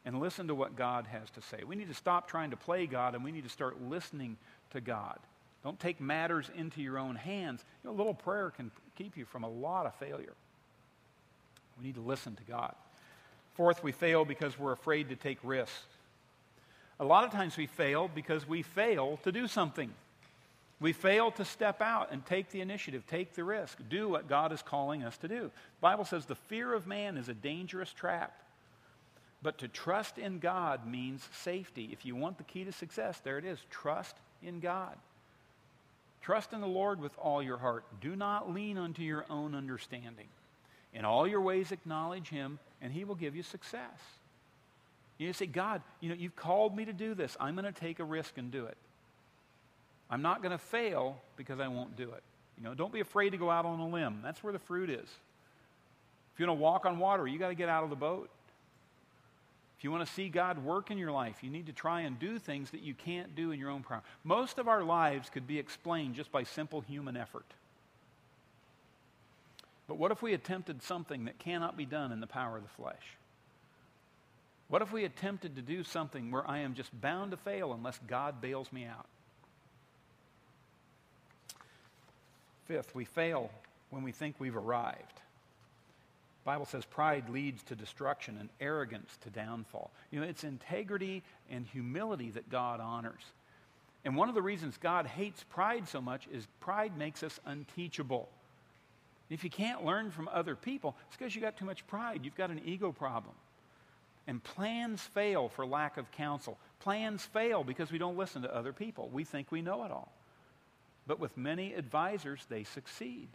And 0.03 0.19
listen 0.19 0.47
to 0.47 0.55
what 0.55 0.75
God 0.75 1.05
has 1.07 1.29
to 1.31 1.41
say. 1.41 1.63
We 1.65 1.75
need 1.75 1.89
to 1.89 1.93
stop 1.93 2.27
trying 2.27 2.49
to 2.51 2.57
play 2.57 2.87
God 2.87 3.13
and 3.13 3.23
we 3.23 3.31
need 3.31 3.43
to 3.43 3.49
start 3.49 3.81
listening 3.83 4.37
to 4.71 4.81
God. 4.81 5.19
Don't 5.63 5.79
take 5.79 6.01
matters 6.01 6.49
into 6.55 6.81
your 6.81 6.97
own 6.97 7.15
hands. 7.15 7.63
You 7.83 7.89
know, 7.89 7.95
a 7.95 7.97
little 7.97 8.15
prayer 8.15 8.49
can 8.49 8.71
keep 8.97 9.15
you 9.15 9.25
from 9.25 9.43
a 9.43 9.49
lot 9.49 9.85
of 9.85 9.93
failure. 9.95 10.33
We 11.77 11.85
need 11.85 11.95
to 11.95 12.01
listen 12.01 12.35
to 12.35 12.43
God. 12.43 12.73
Fourth, 13.53 13.83
we 13.83 13.91
fail 13.91 14.25
because 14.25 14.57
we're 14.57 14.71
afraid 14.71 15.09
to 15.09 15.15
take 15.15 15.37
risks. 15.43 15.83
A 16.99 17.05
lot 17.05 17.23
of 17.23 17.31
times 17.31 17.57
we 17.57 17.67
fail 17.67 18.09
because 18.13 18.47
we 18.47 18.61
fail 18.61 19.19
to 19.23 19.31
do 19.31 19.47
something. 19.47 19.91
We 20.79 20.93
fail 20.93 21.29
to 21.31 21.45
step 21.45 21.79
out 21.79 22.11
and 22.11 22.25
take 22.25 22.49
the 22.49 22.61
initiative, 22.61 23.05
take 23.07 23.35
the 23.35 23.43
risk, 23.43 23.77
do 23.87 24.09
what 24.09 24.27
God 24.27 24.51
is 24.51 24.63
calling 24.63 25.03
us 25.03 25.15
to 25.17 25.27
do. 25.27 25.41
The 25.41 25.81
Bible 25.81 26.05
says 26.05 26.25
the 26.25 26.35
fear 26.35 26.73
of 26.73 26.87
man 26.87 27.17
is 27.17 27.29
a 27.29 27.35
dangerous 27.35 27.93
trap. 27.93 28.33
But 29.43 29.57
to 29.59 29.67
trust 29.67 30.17
in 30.17 30.39
God 30.39 30.85
means 30.85 31.27
safety. 31.31 31.89
If 31.91 32.05
you 32.05 32.15
want 32.15 32.37
the 32.37 32.43
key 32.43 32.63
to 32.63 32.71
success, 32.71 33.19
there 33.23 33.37
it 33.37 33.45
is. 33.45 33.59
Trust 33.69 34.15
in 34.43 34.59
God. 34.59 34.95
Trust 36.21 36.53
in 36.53 36.61
the 36.61 36.67
Lord 36.67 37.01
with 37.01 37.17
all 37.17 37.41
your 37.41 37.57
heart. 37.57 37.83
Do 37.99 38.15
not 38.15 38.53
lean 38.53 38.77
unto 38.77 39.01
your 39.01 39.25
own 39.29 39.55
understanding. 39.55 40.27
In 40.93 41.05
all 41.05 41.27
your 41.27 41.41
ways, 41.41 41.71
acknowledge 41.71 42.29
Him, 42.29 42.59
and 42.81 42.93
He 42.93 43.03
will 43.03 43.15
give 43.15 43.35
you 43.35 43.41
success. 43.41 43.99
You 45.17 45.33
say, 45.33 45.45
God, 45.45 45.81
you 45.99 46.09
know, 46.09 46.15
you've 46.15 46.35
called 46.35 46.75
me 46.75 46.85
to 46.85 46.93
do 46.93 47.13
this. 47.13 47.37
I'm 47.39 47.55
going 47.55 47.71
to 47.71 47.79
take 47.79 47.99
a 47.99 48.03
risk 48.03 48.37
and 48.37 48.51
do 48.51 48.65
it. 48.65 48.77
I'm 50.09 50.21
not 50.21 50.41
going 50.41 50.51
to 50.51 50.57
fail 50.57 51.17
because 51.37 51.59
I 51.59 51.67
won't 51.67 51.95
do 51.95 52.11
it. 52.11 52.23
You 52.57 52.63
know, 52.63 52.73
don't 52.73 52.91
be 52.91 52.99
afraid 52.99 53.31
to 53.31 53.37
go 53.37 53.49
out 53.49 53.65
on 53.65 53.79
a 53.79 53.87
limb. 53.87 54.19
That's 54.23 54.43
where 54.43 54.51
the 54.51 54.59
fruit 54.59 54.89
is. 54.89 54.99
If 54.99 56.39
you're 56.39 56.47
going 56.47 56.57
to 56.57 56.61
walk 56.61 56.85
on 56.85 56.99
water, 56.99 57.27
you 57.27 57.39
got 57.39 57.49
to 57.49 57.55
get 57.55 57.69
out 57.69 57.83
of 57.83 57.89
the 57.89 57.95
boat. 57.95 58.29
If 59.81 59.85
you 59.85 59.91
want 59.91 60.05
to 60.05 60.13
see 60.13 60.29
God 60.29 60.63
work 60.63 60.91
in 60.91 60.99
your 60.99 61.11
life, 61.11 61.37
you 61.41 61.49
need 61.49 61.65
to 61.65 61.73
try 61.73 62.01
and 62.01 62.19
do 62.19 62.37
things 62.37 62.69
that 62.69 62.81
you 62.81 62.93
can't 62.93 63.35
do 63.35 63.49
in 63.49 63.59
your 63.59 63.71
own 63.71 63.81
power. 63.81 64.03
Most 64.23 64.59
of 64.59 64.67
our 64.67 64.83
lives 64.83 65.31
could 65.31 65.47
be 65.47 65.57
explained 65.57 66.13
just 66.13 66.31
by 66.31 66.43
simple 66.43 66.81
human 66.81 67.17
effort. 67.17 67.47
But 69.87 69.97
what 69.97 70.11
if 70.11 70.21
we 70.21 70.35
attempted 70.35 70.83
something 70.83 71.25
that 71.25 71.39
cannot 71.39 71.77
be 71.77 71.85
done 71.87 72.11
in 72.11 72.19
the 72.19 72.27
power 72.27 72.57
of 72.57 72.61
the 72.61 72.69
flesh? 72.69 73.17
What 74.67 74.83
if 74.83 74.91
we 74.91 75.03
attempted 75.03 75.55
to 75.55 75.63
do 75.63 75.83
something 75.83 76.29
where 76.29 76.47
I 76.47 76.59
am 76.59 76.75
just 76.75 77.01
bound 77.01 77.31
to 77.31 77.37
fail 77.37 77.73
unless 77.73 77.99
God 78.07 78.39
bails 78.39 78.71
me 78.71 78.85
out? 78.85 79.07
Fifth, 82.65 82.93
we 82.93 83.05
fail 83.05 83.49
when 83.89 84.03
we 84.03 84.11
think 84.11 84.35
we've 84.37 84.55
arrived. 84.55 85.21
Bible 86.43 86.65
says 86.65 86.85
pride 86.85 87.29
leads 87.29 87.61
to 87.63 87.75
destruction 87.75 88.37
and 88.39 88.49
arrogance 88.59 89.15
to 89.23 89.29
downfall. 89.29 89.91
You 90.09 90.19
know, 90.19 90.25
it's 90.25 90.43
integrity 90.43 91.23
and 91.49 91.65
humility 91.67 92.31
that 92.31 92.49
God 92.49 92.79
honors. 92.79 93.21
And 94.03 94.15
one 94.15 94.29
of 94.29 94.35
the 94.35 94.41
reasons 94.41 94.77
God 94.77 95.05
hates 95.05 95.43
pride 95.43 95.87
so 95.87 96.01
much 96.01 96.27
is 96.31 96.47
pride 96.59 96.97
makes 96.97 97.21
us 97.21 97.39
unteachable. 97.45 98.27
If 99.29 99.43
you 99.43 99.49
can't 99.49 99.85
learn 99.85 100.09
from 100.09 100.27
other 100.33 100.55
people, 100.55 100.95
it's 101.07 101.17
because 101.17 101.35
you 101.35 101.41
got 101.41 101.57
too 101.57 101.65
much 101.65 101.85
pride. 101.87 102.21
You've 102.23 102.35
got 102.35 102.49
an 102.49 102.61
ego 102.65 102.91
problem. 102.91 103.35
And 104.27 104.43
plans 104.43 105.01
fail 105.01 105.49
for 105.49 105.65
lack 105.65 105.97
of 105.97 106.11
counsel. 106.11 106.57
Plans 106.79 107.23
fail 107.23 107.63
because 107.63 107.91
we 107.91 107.97
don't 107.97 108.17
listen 108.17 108.41
to 108.41 108.55
other 108.55 108.73
people. 108.73 109.09
We 109.13 109.23
think 109.23 109.51
we 109.51 109.61
know 109.61 109.83
it 109.83 109.91
all. 109.91 110.11
But 111.07 111.19
with 111.19 111.37
many 111.37 111.73
advisors, 111.73 112.45
they 112.49 112.63
succeed. 112.63 113.27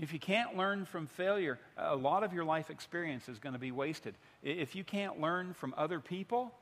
If 0.00 0.12
you 0.12 0.18
can't 0.18 0.56
learn 0.56 0.86
from 0.86 1.06
failure, 1.06 1.58
a 1.76 1.94
lot 1.94 2.24
of 2.24 2.32
your 2.32 2.44
life 2.44 2.68
experience 2.68 3.28
is 3.28 3.38
going 3.38 3.52
to 3.52 3.60
be 3.60 3.70
wasted. 3.70 4.14
If 4.42 4.74
you 4.74 4.82
can't 4.82 5.20
learn 5.20 5.54
from 5.54 5.72
other 5.76 6.00
people, 6.00 6.52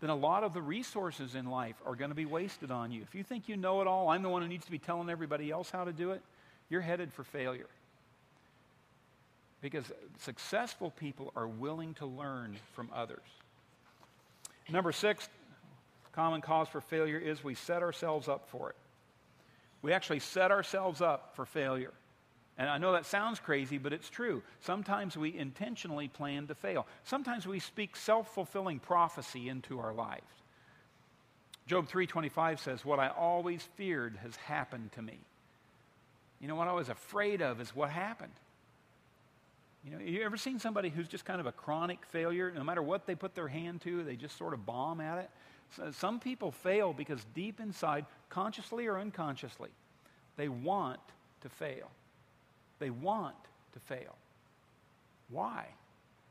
then 0.00 0.10
a 0.10 0.16
lot 0.16 0.42
of 0.42 0.52
the 0.52 0.60
resources 0.60 1.36
in 1.36 1.46
life 1.46 1.76
are 1.86 1.94
going 1.94 2.10
to 2.10 2.16
be 2.16 2.26
wasted 2.26 2.70
on 2.70 2.90
you. 2.90 3.02
If 3.02 3.14
you 3.14 3.22
think 3.22 3.48
you 3.48 3.56
know 3.56 3.80
it 3.80 3.86
all, 3.86 4.08
I'm 4.08 4.22
the 4.22 4.28
one 4.28 4.42
who 4.42 4.48
needs 4.48 4.64
to 4.64 4.70
be 4.70 4.78
telling 4.78 5.08
everybody 5.08 5.50
else 5.50 5.70
how 5.70 5.84
to 5.84 5.92
do 5.92 6.10
it, 6.10 6.22
you're 6.68 6.80
headed 6.80 7.12
for 7.12 7.22
failure. 7.22 7.68
Because 9.60 9.84
successful 10.18 10.90
people 10.90 11.32
are 11.36 11.46
willing 11.46 11.94
to 11.94 12.06
learn 12.06 12.56
from 12.74 12.90
others. 12.92 13.22
Number 14.68 14.90
six, 14.90 15.28
common 16.12 16.40
cause 16.40 16.68
for 16.68 16.80
failure 16.80 17.18
is 17.18 17.44
we 17.44 17.54
set 17.54 17.82
ourselves 17.82 18.28
up 18.28 18.48
for 18.50 18.70
it. 18.70 18.76
We 19.82 19.92
actually 19.92 20.18
set 20.18 20.50
ourselves 20.50 21.00
up 21.00 21.36
for 21.36 21.46
failure. 21.46 21.92
And 22.58 22.70
I 22.70 22.78
know 22.78 22.92
that 22.92 23.04
sounds 23.04 23.38
crazy, 23.38 23.76
but 23.76 23.92
it's 23.92 24.08
true. 24.08 24.42
Sometimes 24.60 25.16
we 25.16 25.36
intentionally 25.36 26.08
plan 26.08 26.46
to 26.46 26.54
fail. 26.54 26.86
Sometimes 27.04 27.46
we 27.46 27.58
speak 27.58 27.96
self-fulfilling 27.96 28.80
prophecy 28.80 29.48
into 29.48 29.78
our 29.78 29.92
lives. 29.92 30.32
Job 31.66 31.88
3:25 31.88 32.60
says, 32.60 32.84
"What 32.84 32.98
I 32.98 33.08
always 33.08 33.62
feared 33.62 34.16
has 34.16 34.36
happened 34.36 34.92
to 34.92 35.02
me." 35.02 35.20
You 36.40 36.48
know 36.48 36.54
what 36.54 36.68
I 36.68 36.72
was 36.72 36.88
afraid 36.88 37.42
of 37.42 37.60
is 37.60 37.74
what 37.74 37.90
happened. 37.90 38.32
You 39.84 39.92
know, 39.92 39.98
you 39.98 40.22
ever 40.24 40.36
seen 40.36 40.58
somebody 40.58 40.88
who's 40.88 41.08
just 41.08 41.24
kind 41.24 41.40
of 41.40 41.46
a 41.46 41.52
chronic 41.52 42.04
failure? 42.06 42.50
No 42.50 42.64
matter 42.64 42.82
what 42.82 43.06
they 43.06 43.14
put 43.14 43.34
their 43.34 43.48
hand 43.48 43.82
to, 43.82 44.02
they 44.02 44.16
just 44.16 44.36
sort 44.36 44.54
of 44.54 44.64
bomb 44.66 45.00
at 45.00 45.18
it. 45.18 45.30
So 45.70 45.90
some 45.90 46.20
people 46.20 46.50
fail 46.50 46.92
because 46.92 47.24
deep 47.34 47.60
inside, 47.60 48.06
consciously 48.28 48.86
or 48.86 48.98
unconsciously, 48.98 49.70
they 50.36 50.48
want 50.48 51.00
to 51.40 51.48
fail. 51.48 51.90
They 52.78 52.90
want 52.90 53.36
to 53.72 53.80
fail. 53.80 54.14
Why? 55.30 55.66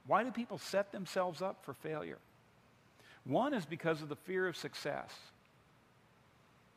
Why 0.07 0.23
do 0.23 0.31
people 0.31 0.57
set 0.57 0.91
themselves 0.91 1.41
up 1.41 1.63
for 1.63 1.73
failure? 1.73 2.17
One 3.25 3.53
is 3.53 3.65
because 3.65 4.01
of 4.01 4.09
the 4.09 4.15
fear 4.15 4.47
of 4.47 4.55
success. 4.55 5.11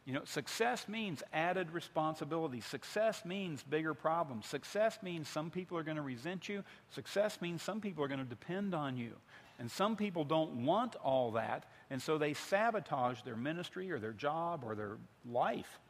You 0.07 0.15
know, 0.15 0.25
success 0.25 0.89
means 0.89 1.23
added 1.35 1.71
responsibility. 1.73 2.63
Success 2.63 3.27
means 3.27 3.63
bigger 3.63 3.93
problems. 3.93 4.47
Success 4.47 4.99
means 5.03 5.29
some 5.29 5.51
people 5.51 5.77
are 5.77 5.83
going 5.83 5.99
to 5.99 6.03
resent 6.03 6.49
you. 6.49 6.65
Success 6.95 7.43
means 7.43 7.63
some 7.63 7.83
people 7.83 8.03
are 8.03 8.09
going 8.09 8.19
to 8.19 8.25
depend 8.25 8.75
on 8.75 8.97
you. 8.97 9.13
And 9.59 9.71
some 9.71 9.97
people 9.97 10.25
don't 10.25 10.65
want 10.65 10.95
all 10.97 11.33
that, 11.33 11.65
and 11.91 12.01
so 12.01 12.17
they 12.17 12.33
sabotage 12.33 13.23
their 13.23 13.37
ministry 13.37 13.91
or 13.91 13.99
their 13.99 14.13
job 14.13 14.63
or 14.65 14.77
their 14.77 14.97
life 15.29 15.81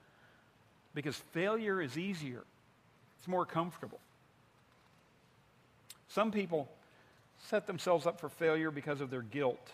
because 0.94 1.16
failure 1.32 1.80
is 1.80 1.98
easier, 1.98 2.42
it's 3.18 3.28
more 3.28 3.46
comfortable. 3.46 4.00
Some 6.08 6.30
people 6.30 6.68
set 7.38 7.66
themselves 7.66 8.06
up 8.06 8.20
for 8.20 8.28
failure 8.28 8.70
because 8.70 9.00
of 9.00 9.10
their 9.10 9.22
guilt. 9.22 9.70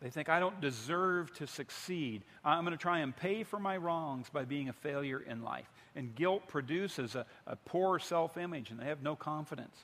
They 0.00 0.10
think, 0.10 0.28
I 0.28 0.40
don't 0.40 0.60
deserve 0.60 1.32
to 1.34 1.46
succeed. 1.46 2.22
I'm 2.44 2.64
going 2.64 2.76
to 2.76 2.82
try 2.82 2.98
and 2.98 3.16
pay 3.16 3.42
for 3.42 3.58
my 3.58 3.76
wrongs 3.76 4.28
by 4.28 4.44
being 4.44 4.68
a 4.68 4.72
failure 4.72 5.20
in 5.26 5.42
life. 5.42 5.70
And 5.96 6.14
guilt 6.14 6.46
produces 6.48 7.14
a, 7.14 7.24
a 7.46 7.56
poor 7.56 7.98
self 7.98 8.36
image, 8.36 8.70
and 8.70 8.78
they 8.78 8.86
have 8.86 9.02
no 9.02 9.16
confidence. 9.16 9.76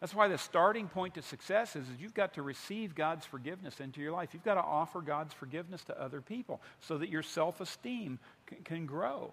That's 0.00 0.14
why 0.14 0.28
the 0.28 0.36
starting 0.36 0.88
point 0.88 1.14
to 1.14 1.22
success 1.22 1.76
is, 1.76 1.88
is 1.88 1.98
you've 1.98 2.12
got 2.12 2.34
to 2.34 2.42
receive 2.42 2.94
God's 2.94 3.24
forgiveness 3.24 3.80
into 3.80 4.02
your 4.02 4.12
life. 4.12 4.30
You've 4.34 4.44
got 4.44 4.54
to 4.54 4.60
offer 4.60 5.00
God's 5.00 5.32
forgiveness 5.32 5.82
to 5.84 5.98
other 6.00 6.20
people 6.20 6.60
so 6.80 6.98
that 6.98 7.08
your 7.08 7.22
self 7.22 7.60
esteem 7.60 8.18
can, 8.46 8.58
can 8.64 8.86
grow. 8.86 9.32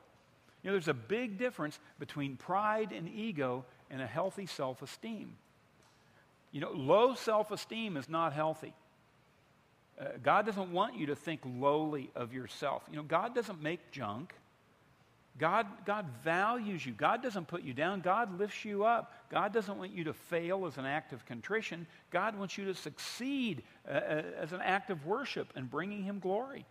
You 0.64 0.70
know, 0.70 0.74
there's 0.74 0.88
a 0.88 0.94
big 0.94 1.38
difference 1.38 1.78
between 2.00 2.38
pride 2.38 2.92
and 2.92 3.10
ego 3.10 3.66
and 3.92 4.02
a 4.02 4.08
healthy 4.08 4.46
self 4.46 4.82
esteem. 4.82 5.36
You 6.52 6.62
know, 6.62 6.72
low 6.72 7.16
self 7.16 7.52
esteem 7.52 7.98
is 7.98 8.08
not 8.08 8.34
healthy. 8.34 8.74
Uh, 10.00 10.06
God 10.24 10.46
doesn't 10.46 10.72
want 10.72 10.96
you 10.96 11.08
to 11.08 11.16
think 11.16 11.42
lowly 11.46 12.10
of 12.16 12.34
yourself. 12.34 12.84
You 12.90 12.98
know, 12.98 13.04
God 13.04 13.36
doesn't 13.36 13.62
make 13.62 13.92
junk. 13.92 14.34
God, 15.40 15.66
God 15.86 16.06
values 16.24 16.86
you. 16.86 16.94
God 16.94 17.24
doesn't 17.24 17.48
put 17.48 17.64
you 17.64 17.74
down. 17.74 18.02
God 18.02 18.40
lifts 18.40 18.64
you 18.64 18.86
up. 18.86 19.14
God 19.32 19.52
doesn't 19.52 19.78
want 19.78 19.92
you 19.92 20.04
to 20.04 20.14
fail 20.14 20.68
as 20.68 20.78
an 20.78 20.86
act 20.86 21.12
of 21.12 21.26
contrition. 21.26 21.88
God 22.12 22.38
wants 22.38 22.58
you 22.58 22.66
to 22.66 22.76
succeed 22.76 23.64
uh, 23.88 23.94
uh 23.94 24.22
as 24.40 24.54
an 24.54 24.62
act 24.62 24.92
of 24.92 25.06
worship 25.06 25.52
and 25.56 25.70
bringing 25.70 26.04
Him 26.04 26.20
glory. 26.20 26.66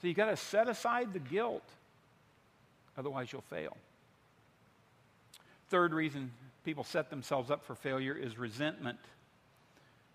So 0.00 0.08
you've 0.08 0.16
got 0.16 0.30
to 0.30 0.36
set 0.36 0.68
aside 0.68 1.12
the 1.12 1.20
guilt, 1.20 1.62
otherwise, 2.96 3.32
you'll 3.32 3.42
fail. 3.42 3.76
Third 5.68 5.94
reason 5.94 6.30
people 6.64 6.84
set 6.84 7.10
themselves 7.10 7.50
up 7.50 7.64
for 7.64 7.74
failure 7.74 8.14
is 8.14 8.38
resentment. 8.38 8.98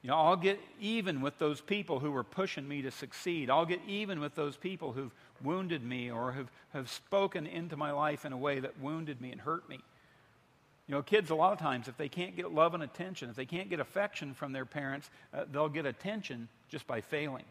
You 0.04 0.10
know, 0.10 0.18
I'll 0.18 0.38
get 0.38 0.60
even 0.80 1.22
with 1.22 1.38
those 1.40 1.60
people 1.60 2.00
who 2.00 2.12
were 2.12 2.24
pushing 2.24 2.68
me 2.68 2.84
to 2.84 2.92
succeed. 2.92 3.50
I'll 3.50 3.66
get 3.66 3.82
even 3.88 4.20
with 4.20 4.36
those 4.36 4.56
people 4.56 4.94
who've 4.94 5.12
wounded 5.44 5.84
me 5.84 6.12
or 6.12 6.32
have, 6.32 6.52
have 6.74 6.90
spoken 6.90 7.46
into 7.46 7.76
my 7.76 7.92
life 7.92 8.24
in 8.24 8.32
a 8.32 8.38
way 8.38 8.60
that 8.60 8.80
wounded 8.80 9.20
me 9.20 9.32
and 9.32 9.42
hurt 9.42 9.68
me. 9.68 9.80
You 10.88 10.96
know, 10.96 11.02
kids, 11.02 11.30
a 11.30 11.36
lot 11.36 11.52
of 11.52 11.60
times, 11.60 11.90
if 11.90 11.98
they 11.98 12.08
can't 12.08 12.36
get 12.36 12.54
love 12.54 12.74
and 12.74 12.82
attention, 12.82 13.30
if 13.30 13.36
they 13.36 13.46
can't 13.46 13.70
get 13.70 13.82
affection 13.82 14.34
from 14.34 14.54
their 14.54 14.66
parents, 14.66 15.10
uh, 15.34 15.44
they'll 15.52 15.68
get 15.68 15.86
attention 15.86 16.48
just 16.70 16.88
by 16.88 17.02
failing. 17.02 17.44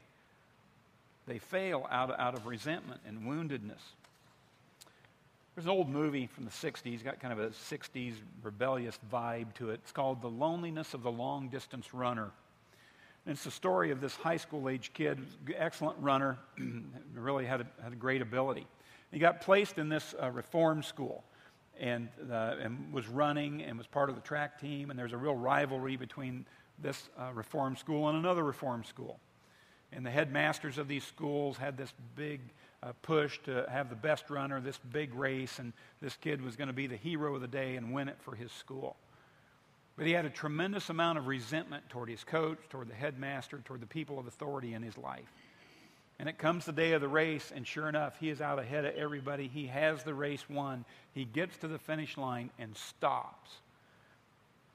They 1.26 1.38
fail 1.38 1.86
out 1.90 2.18
out 2.18 2.34
of 2.34 2.46
resentment 2.46 3.00
and 3.06 3.22
woundedness. 3.22 3.82
There's 5.56 5.64
an 5.64 5.70
old 5.70 5.88
movie 5.88 6.26
from 6.26 6.44
the 6.44 6.50
60s, 6.50 7.02
got 7.02 7.18
kind 7.18 7.32
of 7.32 7.38
a 7.38 7.48
60s 7.48 8.12
rebellious 8.42 8.98
vibe 9.10 9.54
to 9.54 9.70
it. 9.70 9.80
It's 9.82 9.90
called 9.90 10.20
The 10.20 10.28
Loneliness 10.28 10.92
of 10.92 11.02
the 11.02 11.10
Long 11.10 11.48
Distance 11.48 11.94
Runner. 11.94 12.30
And 13.24 13.32
it's 13.32 13.44
the 13.44 13.50
story 13.50 13.90
of 13.90 14.02
this 14.02 14.14
high 14.16 14.36
school 14.36 14.68
age 14.68 14.90
kid, 14.92 15.18
excellent 15.56 15.96
runner, 15.98 16.36
really 17.14 17.46
had 17.46 17.62
a, 17.62 17.66
had 17.82 17.94
a 17.94 17.96
great 17.96 18.20
ability. 18.20 18.66
He 19.10 19.18
got 19.18 19.40
placed 19.40 19.78
in 19.78 19.88
this 19.88 20.14
uh, 20.22 20.30
reform 20.30 20.82
school 20.82 21.24
and, 21.80 22.10
uh, 22.30 22.56
and 22.60 22.92
was 22.92 23.08
running 23.08 23.62
and 23.62 23.78
was 23.78 23.86
part 23.86 24.10
of 24.10 24.14
the 24.14 24.20
track 24.20 24.60
team. 24.60 24.90
And 24.90 24.98
there's 24.98 25.14
a 25.14 25.16
real 25.16 25.36
rivalry 25.36 25.96
between 25.96 26.44
this 26.82 27.08
uh, 27.18 27.30
reform 27.32 27.76
school 27.76 28.10
and 28.10 28.18
another 28.18 28.44
reform 28.44 28.84
school. 28.84 29.18
And 29.90 30.04
the 30.04 30.10
headmasters 30.10 30.76
of 30.76 30.86
these 30.86 31.04
schools 31.04 31.56
had 31.56 31.78
this 31.78 31.94
big 32.14 32.42
uh, 32.82 32.92
push 33.02 33.38
to 33.44 33.66
have 33.70 33.88
the 33.88 33.96
best 33.96 34.30
runner, 34.30 34.60
this 34.60 34.78
big 34.92 35.14
race, 35.14 35.58
and 35.58 35.72
this 36.00 36.16
kid 36.16 36.42
was 36.42 36.56
going 36.56 36.68
to 36.68 36.74
be 36.74 36.86
the 36.86 36.96
hero 36.96 37.34
of 37.34 37.40
the 37.40 37.48
day 37.48 37.76
and 37.76 37.92
win 37.92 38.08
it 38.08 38.16
for 38.20 38.34
his 38.34 38.52
school. 38.52 38.96
But 39.96 40.06
he 40.06 40.12
had 40.12 40.26
a 40.26 40.30
tremendous 40.30 40.90
amount 40.90 41.18
of 41.18 41.26
resentment 41.26 41.88
toward 41.88 42.10
his 42.10 42.22
coach, 42.22 42.58
toward 42.68 42.88
the 42.88 42.94
headmaster, 42.94 43.60
toward 43.64 43.80
the 43.80 43.86
people 43.86 44.18
of 44.18 44.26
authority 44.26 44.74
in 44.74 44.82
his 44.82 44.98
life. 44.98 45.32
And 46.18 46.28
it 46.28 46.38
comes 46.38 46.64
the 46.64 46.72
day 46.72 46.92
of 46.92 47.00
the 47.00 47.08
race, 47.08 47.52
and 47.54 47.66
sure 47.66 47.88
enough, 47.88 48.18
he 48.18 48.30
is 48.30 48.40
out 48.40 48.58
ahead 48.58 48.84
of 48.84 48.94
everybody. 48.94 49.48
He 49.48 49.66
has 49.66 50.02
the 50.02 50.14
race 50.14 50.48
won. 50.48 50.84
He 51.12 51.24
gets 51.24 51.56
to 51.58 51.68
the 51.68 51.78
finish 51.78 52.16
line 52.16 52.50
and 52.58 52.76
stops 52.76 53.50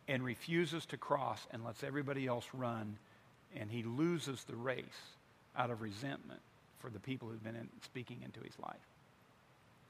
and 0.07 0.23
refuses 0.23 0.85
to 0.87 0.97
cross 0.97 1.47
and 1.51 1.63
lets 1.63 1.83
everybody 1.83 2.27
else 2.27 2.47
run, 2.53 2.97
and 3.55 3.71
he 3.71 3.83
loses 3.83 4.43
the 4.43 4.55
race 4.55 4.85
out 5.55 5.69
of 5.69 5.81
resentment 5.81 6.41
for 6.81 6.89
the 6.89 6.99
people 6.99 7.29
who've 7.29 7.43
been 7.43 7.55
in, 7.55 7.69
speaking 7.83 8.21
into 8.23 8.39
his 8.41 8.57
life. 8.59 8.75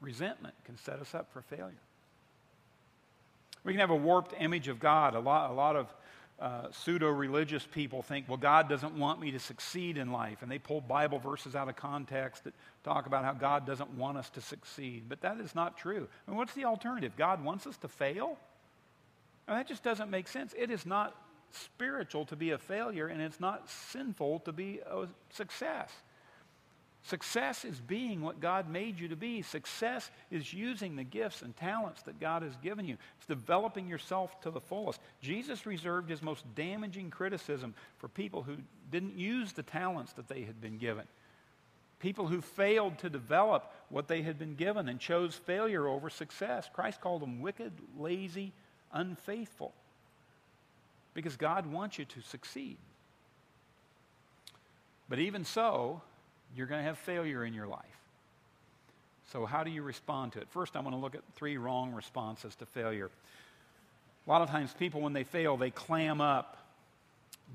Resentment 0.02 0.54
can 0.66 0.78
set 0.78 1.00
us 1.00 1.14
up 1.14 1.32
for 1.32 1.42
failure. 1.42 1.82
We 3.64 3.74
can 3.74 3.80
have 3.80 3.92
a 3.92 3.96
warped 3.96 4.34
image 4.40 4.68
of 4.68 4.80
God. 4.80 5.16
A 5.16 5.20
lot, 5.20 5.52
a 5.52 5.54
lot 5.54 5.76
of 5.76 5.94
uh, 6.40 6.72
pseudo 6.72 7.08
religious 7.10 7.64
people 7.72 8.02
think, 8.02 8.28
well, 8.28 8.38
God 8.38 8.68
doesn't 8.68 8.98
want 8.98 9.20
me 9.20 9.30
to 9.32 9.40
succeed 9.40 9.98
in 9.98 10.12
life. 10.12 10.42
And 10.42 10.52
they 10.52 10.58
pull 10.58 10.82
Bible 10.82 11.20
verses 11.20 11.56
out 11.56 11.70
of 11.70 11.76
context 11.76 12.46
that 12.46 12.56
talk 12.84 13.06
about 13.06 13.24
how 13.24 13.34
God 13.34 13.68
doesn't 13.68 13.92
want 13.92 14.18
us 14.18 14.30
to 14.32 14.42
succeed. 14.42 15.04
But 15.08 15.22
that 15.22 15.40
is 15.40 15.54
not 15.54 15.78
true. 15.78 16.08
I 16.28 16.32
mean, 16.32 16.38
what's 16.38 16.54
the 16.54 16.66
alternative? 16.66 17.14
God 17.16 17.44
wants 17.44 17.68
us 17.68 17.78
to 17.78 17.88
fail? 17.88 18.40
I 19.48 19.52
mean, 19.52 19.60
that 19.60 19.68
just 19.68 19.84
doesn't 19.84 20.10
make 20.10 20.28
sense. 20.28 20.56
It 20.58 20.72
is 20.72 20.84
not 20.84 21.16
spiritual 21.52 22.26
to 22.26 22.36
be 22.36 22.52
a 22.52 22.58
failure, 22.58 23.08
and 23.08 23.22
it's 23.22 23.40
not 23.40 23.70
sinful 23.70 24.40
to 24.40 24.52
be 24.52 24.80
a 24.80 25.06
success. 25.34 25.92
Success 27.12 27.66
is 27.66 27.82
being 27.82 28.22
what 28.22 28.40
God 28.40 28.70
made 28.70 28.98
you 28.98 29.10
to 29.10 29.18
be. 29.18 29.42
Success 29.42 30.10
is 30.32 30.54
using 30.54 30.96
the 30.96 31.04
gifts 31.04 31.42
and 31.42 31.54
talents 31.58 32.04
that 32.04 32.22
God 32.22 32.42
has 32.42 32.56
given 32.64 32.88
you. 32.88 32.96
It's 33.18 33.26
developing 33.26 33.90
yourself 33.90 34.40
to 34.44 34.50
the 34.50 34.62
fullest. 34.62 35.02
Jesus 35.20 35.66
reserved 35.66 36.10
his 36.10 36.22
most 36.22 36.46
damaging 36.56 37.10
criticism 37.10 37.74
for 37.98 38.08
people 38.08 38.44
who 38.44 38.56
didn't 38.92 39.18
use 39.18 39.52
the 39.52 39.62
talents 39.62 40.14
that 40.14 40.30
they 40.30 40.44
had 40.44 40.62
been 40.62 40.78
given. 40.78 41.04
People 42.00 42.28
who 42.28 42.40
failed 42.40 42.98
to 43.00 43.10
develop 43.10 43.74
what 43.90 44.08
they 44.08 44.22
had 44.22 44.40
been 44.40 44.56
given 44.56 44.88
and 44.88 44.98
chose 44.98 45.36
failure 45.36 45.90
over 45.90 46.10
success. 46.10 46.70
Christ 46.72 47.02
called 47.02 47.24
them 47.24 47.42
wicked, 47.42 47.74
lazy, 48.00 48.54
unfaithful. 48.94 49.74
Because 51.14 51.36
God 51.36 51.66
wants 51.66 52.00
you 52.00 52.06
to 52.06 52.22
succeed. 52.22 52.78
But 55.10 55.20
even 55.20 55.44
so, 55.44 56.04
you're 56.56 56.68
going 56.68 56.80
to 56.80 56.86
have 56.86 56.98
failure 56.98 57.46
in 57.46 57.54
your 57.54 57.68
life. 57.68 57.86
So, 59.32 59.46
how 59.46 59.64
do 59.64 59.72
you 59.72 59.82
respond 59.82 60.34
to 60.34 60.40
it? 60.40 60.50
First, 60.50 60.76
I 60.76 60.82
want 60.82 60.94
to 60.94 61.00
look 61.00 61.16
at 61.16 61.22
three 61.36 61.58
wrong 61.58 61.94
responses 61.94 62.54
to 62.56 62.66
failure. 62.66 63.10
A 64.28 64.30
lot 64.30 64.42
of 64.42 64.50
times, 64.50 64.74
people, 64.78 65.02
when 65.02 65.14
they 65.14 65.24
fail, 65.24 65.58
they 65.58 65.72
clam 65.72 66.20
up. 66.20 66.58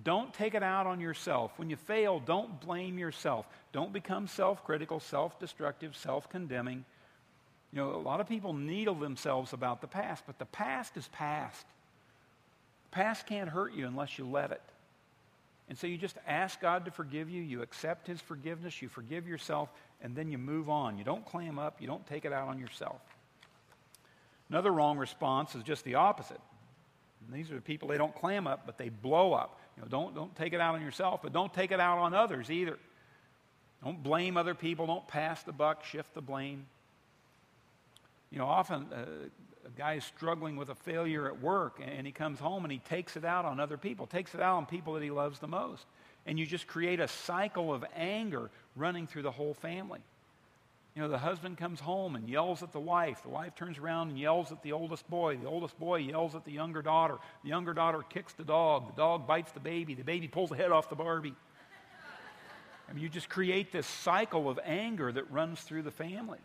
Don't 0.05 0.33
take 0.33 0.55
it 0.55 0.63
out 0.63 0.87
on 0.87 1.01
yourself. 1.01 1.53
When 1.57 1.71
you 1.71 1.77
fail, 1.77 2.21
don't 2.21 2.61
blame 2.61 2.99
yourself. 2.99 3.47
Don't 3.73 3.93
become 3.93 4.27
self 4.27 4.65
critical, 4.65 5.01
self 5.01 5.39
destructive, 5.39 5.97
self 5.97 6.29
condemning. 6.31 6.85
You 7.73 7.81
know, 7.81 7.95
a 7.95 7.97
lot 7.97 8.21
of 8.21 8.29
people 8.29 8.53
needle 8.53 8.95
themselves 8.95 9.53
about 9.53 9.81
the 9.81 9.87
past, 9.87 10.25
but 10.27 10.39
the 10.39 10.47
past 10.47 10.97
is 10.97 11.09
past. 11.09 11.67
Past 12.91 13.27
can't 13.27 13.51
hurt 13.51 13.75
you 13.75 13.87
unless 13.87 14.19
you 14.19 14.27
let 14.27 14.51
it. 14.51 14.63
And 15.69 15.77
so 15.77 15.87
you 15.87 15.99
just 15.99 16.17
ask 16.27 16.61
God 16.61 16.85
to 16.85 16.91
forgive 16.91 17.29
you, 17.29 17.43
you 17.43 17.63
accept 17.63 18.07
His 18.07 18.21
forgiveness, 18.21 18.81
you 18.81 18.89
forgive 18.89 19.27
yourself, 19.27 19.69
and 20.01 20.15
then 20.15 20.31
you 20.31 20.39
move 20.39 20.69
on. 20.69 20.97
You 20.97 21.05
don't 21.05 21.27
clam 21.27 21.59
up, 21.59 21.81
you 21.81 21.87
don't 21.87 22.07
take 22.07 22.25
it 22.25 22.33
out 22.33 22.49
on 22.49 22.59
yourself. 22.59 23.01
Another 24.49 24.71
wrong 24.71 24.97
response 24.97 25.55
is 25.57 25.63
just 25.65 25.85
the 25.85 25.97
opposite. 25.97 26.41
And 27.27 27.37
these 27.37 27.51
are 27.51 27.57
the 27.57 27.61
people 27.61 27.89
they 27.89 27.99
don't 27.99 28.15
clam 28.15 28.47
up, 28.47 28.63
but 28.65 28.79
they 28.79 28.89
blow 28.89 29.33
up. 29.33 29.61
You 29.77 29.83
know, 29.83 29.89
don't, 29.89 30.15
don't 30.15 30.35
take 30.37 30.53
it 30.53 30.61
out 30.61 30.75
on 30.75 30.83
yourself, 30.83 31.21
but 31.23 31.33
don't 31.33 31.53
take 31.53 31.73
it 31.73 31.81
out 31.81 31.99
on 31.99 32.15
others 32.15 32.51
either. 32.51 32.79
Don't 33.85 34.03
blame 34.03 34.37
other 34.37 34.55
people. 34.55 34.87
Don't 34.87 35.07
pass 35.07 35.43
the 35.43 35.53
buck, 35.53 35.85
shift 35.85 36.15
the 36.15 36.21
blame. 36.21 36.67
You 38.31 38.39
know, 38.39 38.47
often 38.47 38.87
uh, 38.93 39.05
a 39.67 39.79
guy 39.79 39.95
is 39.95 40.05
struggling 40.05 40.57
with 40.57 40.69
a 40.69 40.75
failure 40.75 41.27
at 41.27 41.41
work 41.41 41.81
and 41.85 42.07
he 42.07 42.13
comes 42.13 42.39
home 42.39 42.65
and 42.65 42.73
he 42.73 42.79
takes 42.79 43.17
it 43.17 43.25
out 43.25 43.45
on 43.45 43.59
other 43.59 43.77
people, 43.77 44.07
takes 44.07 44.35
it 44.35 44.41
out 44.41 44.57
on 44.57 44.67
people 44.67 44.95
that 44.95 45.03
he 45.03 45.11
loves 45.11 45.39
the 45.39 45.49
most. 45.49 45.85
And 46.27 46.39
you 46.39 46.47
just 46.47 46.67
create 46.67 47.01
a 47.01 47.09
cycle 47.09 47.73
of 47.73 47.85
anger 47.95 48.51
running 48.75 49.07
through 49.07 49.23
the 49.23 49.31
whole 49.31 49.55
family. 49.55 50.01
You 50.95 51.03
know, 51.03 51.09
the 51.09 51.19
husband 51.19 51.59
comes 51.59 51.79
home 51.79 52.17
and 52.17 52.29
yells 52.29 52.63
at 52.63 52.73
the 52.73 52.81
wife. 52.81 53.23
The 53.23 53.29
wife 53.29 53.55
turns 53.55 53.77
around 53.77 54.09
and 54.09 54.19
yells 54.19 54.51
at 54.51 54.63
the 54.63 54.73
oldest 54.73 55.09
boy. 55.11 55.37
The 55.37 55.47
oldest 55.47 55.79
boy 55.79 55.97
yells 55.97 56.35
at 56.35 56.45
the 56.45 56.53
younger 56.53 56.81
daughter. 56.81 57.19
The 57.43 57.51
younger 57.51 57.75
daughter 57.75 58.03
kicks 58.09 58.33
the 58.33 58.45
dog. 58.45 58.87
The 58.89 58.97
dog 58.97 59.27
bites 59.27 59.53
the 59.53 59.61
baby. 59.61 59.95
The 59.95 60.05
baby 60.05 60.27
pulls 60.27 60.51
the 60.51 60.57
head 60.57 60.73
off 60.73 60.89
the 60.89 60.97
Barbie. 60.97 61.35
I 62.89 62.93
mean, 62.93 63.03
you 63.03 63.09
just 63.09 63.29
create 63.29 63.73
this 63.73 63.87
cycle 63.87 64.49
of 64.49 64.59
anger 64.65 65.13
that 65.13 65.31
runs 65.31 65.61
through 65.61 65.83
the 65.83 65.91
family. 65.91 66.39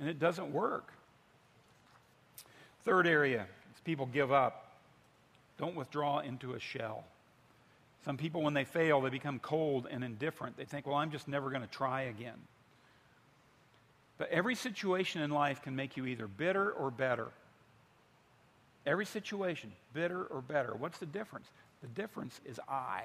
And 0.00 0.08
it 0.08 0.18
doesn't 0.18 0.52
work. 0.52 0.92
Third 2.84 3.06
area 3.06 3.46
is 3.74 3.80
people 3.84 4.06
give 4.06 4.32
up. 4.32 4.68
Don't 5.58 5.74
withdraw 5.74 6.18
into 6.18 6.54
a 6.54 6.60
shell. 6.60 7.04
Some 8.04 8.16
people, 8.18 8.42
when 8.42 8.52
they 8.52 8.64
fail, 8.64 9.00
they 9.00 9.08
become 9.08 9.38
cold 9.38 9.86
and 9.90 10.04
indifferent. 10.04 10.56
They 10.56 10.66
think, 10.66 10.86
well, 10.86 10.96
I'm 10.96 11.10
just 11.10 11.26
never 11.26 11.48
going 11.48 11.62
to 11.62 11.68
try 11.68 12.02
again. 12.02 12.36
But 14.18 14.28
every 14.30 14.54
situation 14.54 15.22
in 15.22 15.30
life 15.30 15.62
can 15.62 15.74
make 15.74 15.96
you 15.96 16.06
either 16.06 16.26
bitter 16.26 16.70
or 16.70 16.90
better. 16.90 17.28
Every 18.86 19.06
situation, 19.06 19.72
bitter 19.94 20.24
or 20.24 20.42
better. 20.42 20.74
What's 20.74 20.98
the 20.98 21.06
difference? 21.06 21.46
The 21.80 21.88
difference 21.88 22.40
is 22.44 22.60
I. 22.68 23.04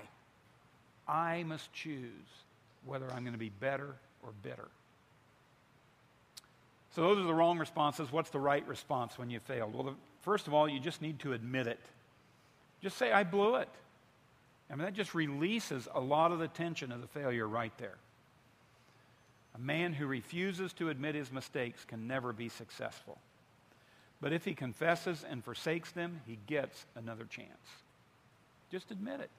I 1.07 1.43
must 1.43 1.71
choose 1.71 2.11
whether 2.85 3.09
I'm 3.11 3.23
going 3.23 3.33
to 3.33 3.39
be 3.39 3.51
better 3.59 3.95
or 4.21 4.31
bitter. 4.43 4.67
So, 6.99 7.03
those 7.03 7.19
are 7.19 7.27
the 7.27 7.33
wrong 7.33 7.57
responses. 7.57 8.11
What's 8.11 8.29
the 8.29 8.41
right 8.41 8.67
response 8.67 9.17
when 9.17 9.29
you 9.29 9.39
failed? 9.39 9.73
Well, 9.73 9.83
the, 9.83 9.93
first 10.19 10.47
of 10.47 10.53
all, 10.53 10.67
you 10.67 10.81
just 10.81 11.01
need 11.01 11.19
to 11.19 11.31
admit 11.31 11.65
it. 11.65 11.79
Just 12.83 12.97
say, 12.97 13.13
I 13.13 13.23
blew 13.23 13.55
it. 13.55 13.69
I 14.69 14.75
mean, 14.75 14.83
that 14.83 14.95
just 14.95 15.15
releases 15.15 15.87
a 15.93 16.01
lot 16.01 16.33
of 16.33 16.39
the 16.39 16.49
tension 16.49 16.91
of 16.91 16.99
the 16.99 17.07
failure 17.07 17.47
right 17.47 17.71
there. 17.77 17.95
A 19.55 19.59
man 19.59 19.93
who 19.93 20.07
refuses 20.07 20.73
to 20.73 20.89
admit 20.89 21.15
his 21.15 21.31
mistakes 21.31 21.85
can 21.85 22.05
never 22.05 22.33
be 22.33 22.49
successful. 22.49 23.17
But 24.19 24.33
if 24.33 24.43
he 24.43 24.53
confesses 24.53 25.23
and 25.23 25.41
forsakes 25.41 25.93
them, 25.93 26.19
he 26.27 26.37
gets 26.47 26.85
another 26.97 27.23
chance. 27.23 27.47
Just 28.73 28.91
admit 28.91 29.21
it. 29.21 29.29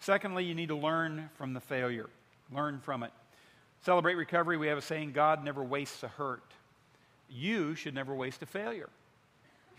Secondly, 0.00 0.46
you 0.46 0.54
need 0.54 0.70
to 0.70 0.76
learn 0.76 1.28
from 1.36 1.52
the 1.52 1.60
failure. 1.60 2.08
Learn 2.50 2.80
from 2.80 3.02
it. 3.02 3.12
Celebrate 3.82 4.14
recovery, 4.14 4.56
we 4.56 4.68
have 4.68 4.78
a 4.78 4.82
saying 4.82 5.12
God 5.12 5.44
never 5.44 5.62
wastes 5.62 6.02
a 6.02 6.08
hurt. 6.08 6.42
You 7.30 7.74
should 7.74 7.94
never 7.94 8.14
waste 8.14 8.42
a 8.42 8.46
failure. 8.46 8.88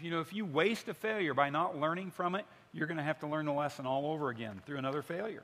You 0.02 0.12
know, 0.12 0.22
if 0.22 0.34
you 0.34 0.46
waste 0.46 0.88
a 0.88 0.94
failure 0.94 1.34
by 1.34 1.50
not 1.50 1.78
learning 1.78 2.12
from 2.12 2.36
it, 2.36 2.46
you're 2.74 2.88
going 2.88 2.98
to 2.98 3.04
have 3.04 3.20
to 3.20 3.28
learn 3.28 3.46
the 3.46 3.52
lesson 3.52 3.86
all 3.86 4.06
over 4.12 4.30
again 4.30 4.62
through 4.66 4.78
another 4.78 5.02
failure. 5.02 5.44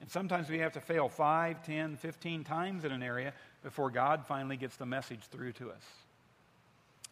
And 0.00 0.10
sometimes 0.10 0.48
we 0.48 0.58
have 0.60 0.72
to 0.72 0.80
fail 0.80 1.08
5, 1.08 1.62
10, 1.64 1.96
15 1.96 2.44
times 2.44 2.84
in 2.84 2.92
an 2.92 3.02
area 3.02 3.32
before 3.62 3.90
God 3.90 4.24
finally 4.26 4.56
gets 4.56 4.76
the 4.76 4.86
message 4.86 5.20
through 5.30 5.52
to 5.52 5.70
us. 5.70 5.82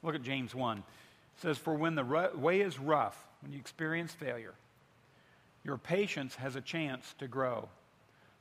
Look 0.02 0.14
at 0.14 0.22
James 0.22 0.54
1. 0.54 0.78
It 0.78 0.84
says, 1.42 1.58
For 1.58 1.74
when 1.74 1.96
the 1.96 2.30
way 2.34 2.60
is 2.60 2.78
rough, 2.78 3.26
when 3.42 3.52
you 3.52 3.58
experience 3.58 4.12
failure, 4.12 4.54
your 5.64 5.78
patience 5.78 6.36
has 6.36 6.54
a 6.54 6.60
chance 6.60 7.14
to 7.18 7.26
grow. 7.26 7.68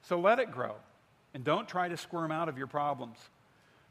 So 0.03 0.19
let 0.19 0.39
it 0.39 0.51
grow, 0.51 0.75
and 1.35 1.43
don't 1.43 1.67
try 1.67 1.89
to 1.89 1.97
squirm 1.97 2.31
out 2.31 2.47
of 2.47 2.57
your 2.57 2.65
problems. 2.65 3.17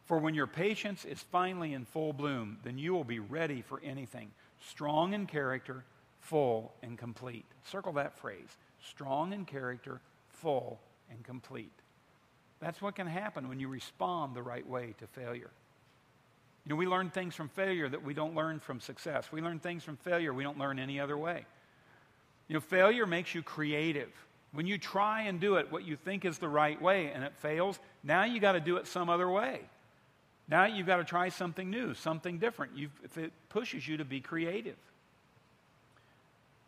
For 0.07 0.19
when 0.19 0.35
your 0.35 0.47
patience 0.47 1.05
is 1.05 1.21
finally 1.21 1.75
in 1.75 1.85
full 1.85 2.15
bloom, 2.15 2.57
then 2.65 2.79
you 2.79 2.95
will 2.95 3.05
be 3.05 3.19
ready 3.19 3.61
for 3.61 3.83
anything, 3.85 4.31
strong 4.67 5.13
in 5.13 5.27
character, 5.27 5.85
full 6.21 6.73
and 6.83 6.97
complete. 6.97 7.45
Circle 7.71 7.93
that 7.93 8.19
phrase 8.19 8.49
strong 8.83 9.33
in 9.33 9.45
character, 9.45 10.01
full 10.29 10.79
and 11.11 11.23
complete. 11.23 11.73
That's 12.61 12.83
what 12.83 12.97
can 12.97 13.07
happen 13.07 13.49
when 13.49 13.61
you 13.61 13.69
respond 13.69 14.35
the 14.35 14.43
right 14.43 14.67
way 14.67 14.95
to 14.99 15.07
failure. 15.07 15.51
You 16.65 16.71
know, 16.71 16.77
we 16.77 16.87
learn 16.87 17.11
things 17.11 17.35
from 17.35 17.49
failure 17.51 17.89
that 17.89 18.03
we 18.03 18.15
don't 18.15 18.35
learn 18.35 18.59
from 18.59 18.81
success. 18.81 19.31
We 19.33 19.43
learn 19.43 19.59
things 19.59 19.85
from 19.85 19.97
failure 19.99 20.33
we 20.33 20.45
don't 20.45 20.59
learn 20.59 20.79
any 20.79 20.99
other 20.99 21.17
way. 21.17 21.45
You 22.49 22.55
know, 22.55 22.61
failure 22.61 23.07
makes 23.07 23.35
you 23.35 23.43
creative. 23.43 24.11
When 24.55 24.67
you 24.67 24.79
try 24.79 25.23
and 25.23 25.41
do 25.41 25.57
it 25.57 25.71
what 25.73 25.85
you 25.85 25.97
think 25.97 26.25
is 26.25 26.39
the 26.39 26.49
right 26.49 26.81
way 26.81 27.11
and 27.13 27.25
it 27.25 27.35
fails, 27.37 27.79
now 28.05 28.23
you 28.23 28.41
got 28.41 28.53
to 28.53 28.61
do 28.61 28.77
it 28.77 28.87
some 28.87 29.11
other 29.11 29.29
way. 29.29 29.61
Now 30.49 30.67
you've 30.67 30.87
got 30.87 30.99
to 30.99 31.05
try 31.05 31.29
something 31.29 31.69
new, 31.69 31.95
something 31.95 32.39
different. 32.39 32.77
You've, 32.77 32.93
if 33.03 33.19
it 33.19 33.33
pushes 33.49 33.87
you 33.87 33.97
to 33.97 34.05
be 34.05 34.21
creative. 34.21 34.77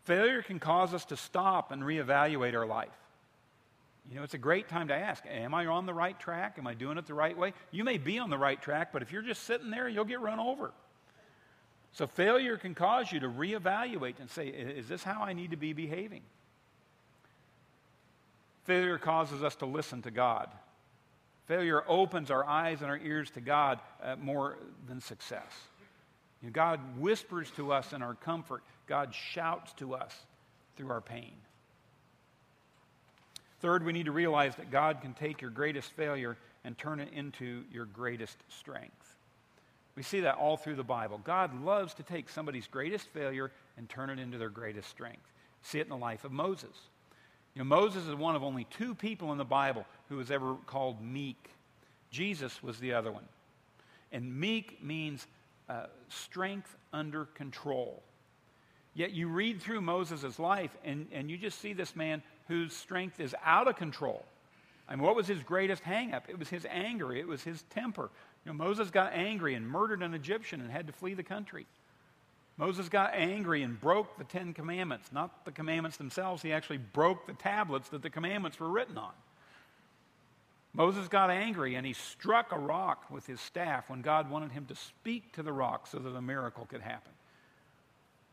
Failure 0.05 0.42
can 0.42 0.59
cause 0.59 0.94
us 0.94 1.05
to 1.07 1.16
stop 1.16 1.70
and 1.70 1.83
reevaluate 1.83 2.55
our 2.55 2.66
life. 2.66 2.88
You 4.11 4.16
know, 4.16 4.22
it's 4.22 4.35
a 4.35 4.38
great 4.38 4.68
time 4.68 4.88
to 4.88 4.94
ask, 4.94 5.25
Am 5.27 5.55
I 5.55 5.66
on 5.66 5.87
the 5.87 5.94
right 5.94 6.18
track? 6.18 6.57
Am 6.59 6.66
I 6.66 6.75
doing 6.75 6.99
it 6.99 7.07
the 7.07 7.14
right 7.14 7.37
way? 7.37 7.53
You 7.70 7.85
may 7.85 7.99
be 7.99 8.18
on 8.18 8.31
the 8.31 8.38
right 8.38 8.61
track, 8.61 8.92
but 8.92 9.03
if 9.03 9.12
you're 9.12 9.22
just 9.22 9.44
sitting 9.44 9.70
there, 9.70 9.88
you'll 9.88 10.05
get 10.05 10.20
run 10.20 10.38
over. 10.38 10.72
So 11.92 12.07
failure 12.07 12.57
can 12.57 12.75
cause 12.75 13.11
you 13.11 13.20
to 13.20 13.29
reevaluate 13.29 14.14
and 14.20 14.31
say, 14.31 14.49
Is 14.49 14.88
this 14.88 15.03
how 15.03 15.22
I 15.22 15.33
need 15.33 15.51
to 15.51 15.57
be 15.57 15.72
behaving? 15.72 16.22
Failure 18.66 18.98
causes 18.98 19.42
us 19.42 19.55
to 19.57 19.66
listen 19.66 20.02
to 20.02 20.11
God. 20.11 20.48
Failure 21.46 21.85
opens 21.87 22.33
our 22.33 22.44
eyes 22.44 22.83
and 22.83 22.90
our 22.90 22.98
ears 22.98 23.31
to 23.31 23.40
God 23.40 23.79
uh, 24.02 24.16
more 24.16 24.59
than 24.88 25.00
success. 25.00 25.52
You 26.42 26.48
know, 26.48 26.52
God 26.52 26.81
whispers 26.98 27.50
to 27.52 27.72
us 27.72 27.92
in 27.92 28.02
our 28.02 28.14
comfort, 28.14 28.62
God 28.88 29.14
shouts 29.14 29.72
to 29.74 29.94
us 29.94 30.12
through 30.76 30.90
our 30.90 31.00
pain. 31.00 31.33
Third, 33.61 33.85
we 33.85 33.92
need 33.92 34.07
to 34.07 34.12
realize 34.12 34.57
that 34.57 34.72
God 34.72 35.00
can 35.00 35.14
take 35.14 35.40
your 35.40 35.50
greatest 35.50 35.92
failure 35.92 36.37
and 36.64 36.76
turn 36.76 36.98
it 36.98 37.12
into 37.12 37.62
your 37.72 37.85
greatest 37.85 38.37
strength. 38.48 39.14
We 39.94 40.02
see 40.02 40.20
that 40.20 40.35
all 40.35 40.57
through 40.57 40.74
the 40.74 40.85
Bible. 40.85 41.20
God 41.24 41.64
loves 41.64 41.94
to 41.94 42.02
take 42.02 42.29
somebody's 42.29 42.66
greatest 42.66 43.09
failure 43.11 43.52
and 43.79 43.88
turn 43.88 44.11
it 44.11 44.18
into 44.18 44.37
their 44.37 44.50
greatest 44.50 44.90
strength. 44.90 45.33
See 45.62 45.79
it 45.79 45.83
in 45.83 45.88
the 45.88 45.96
life 45.96 46.24
of 46.24 46.33
Moses. 46.33 46.76
You 47.56 47.64
know, 47.64 47.74
Moses 47.74 48.06
is 48.06 48.14
one 48.14 48.36
of 48.36 48.44
only 48.44 48.64
two 48.64 48.94
people 48.94 49.32
in 49.32 49.38
the 49.38 49.44
Bible 49.44 49.86
who 50.10 50.18
was 50.18 50.30
ever 50.30 50.56
called 50.66 51.00
meek. 51.00 51.50
Jesus 52.10 52.62
was 52.62 52.78
the 52.78 52.92
other 52.92 53.10
one. 53.10 53.24
And 54.12 54.38
meek 54.38 54.84
means 54.84 55.26
uh, 55.66 55.86
strength 56.10 56.76
under 56.92 57.24
control. 57.24 58.02
Yet 58.92 59.12
you 59.12 59.28
read 59.28 59.62
through 59.62 59.80
Moses' 59.80 60.38
life 60.38 60.76
and, 60.84 61.06
and 61.12 61.30
you 61.30 61.38
just 61.38 61.58
see 61.58 61.72
this 61.72 61.96
man 61.96 62.22
whose 62.46 62.74
strength 62.74 63.20
is 63.20 63.34
out 63.42 63.68
of 63.68 63.76
control. 63.76 64.22
I 64.86 64.94
mean, 64.94 65.02
what 65.02 65.16
was 65.16 65.26
his 65.26 65.42
greatest 65.42 65.82
hangup? 65.82 66.28
It 66.28 66.38
was 66.38 66.50
his 66.50 66.66
anger, 66.68 67.14
it 67.14 67.26
was 67.26 67.42
his 67.42 67.62
temper. 67.70 68.10
You 68.44 68.52
know, 68.52 68.58
Moses 68.58 68.90
got 68.90 69.14
angry 69.14 69.54
and 69.54 69.66
murdered 69.66 70.02
an 70.02 70.12
Egyptian 70.12 70.60
and 70.60 70.70
had 70.70 70.86
to 70.88 70.92
flee 70.92 71.14
the 71.14 71.22
country. 71.22 71.66
Moses 72.58 72.88
got 72.88 73.14
angry 73.14 73.62
and 73.62 73.78
broke 73.78 74.16
the 74.16 74.24
Ten 74.24 74.54
Commandments. 74.54 75.12
Not 75.12 75.44
the 75.44 75.52
commandments 75.52 75.98
themselves, 75.98 76.42
he 76.42 76.52
actually 76.52 76.78
broke 76.78 77.26
the 77.26 77.34
tablets 77.34 77.90
that 77.90 78.02
the 78.02 78.10
commandments 78.10 78.58
were 78.58 78.68
written 78.68 78.96
on. 78.96 79.12
Moses 80.72 81.08
got 81.08 81.30
angry 81.30 81.74
and 81.74 81.86
he 81.86 81.94
struck 81.94 82.52
a 82.52 82.58
rock 82.58 83.10
with 83.10 83.26
his 83.26 83.40
staff 83.40 83.88
when 83.88 84.02
God 84.02 84.30
wanted 84.30 84.52
him 84.52 84.66
to 84.66 84.74
speak 84.74 85.32
to 85.32 85.42
the 85.42 85.52
rock 85.52 85.86
so 85.86 85.98
that 85.98 86.14
a 86.14 86.20
miracle 86.20 86.66
could 86.66 86.82
happen. 86.82 87.12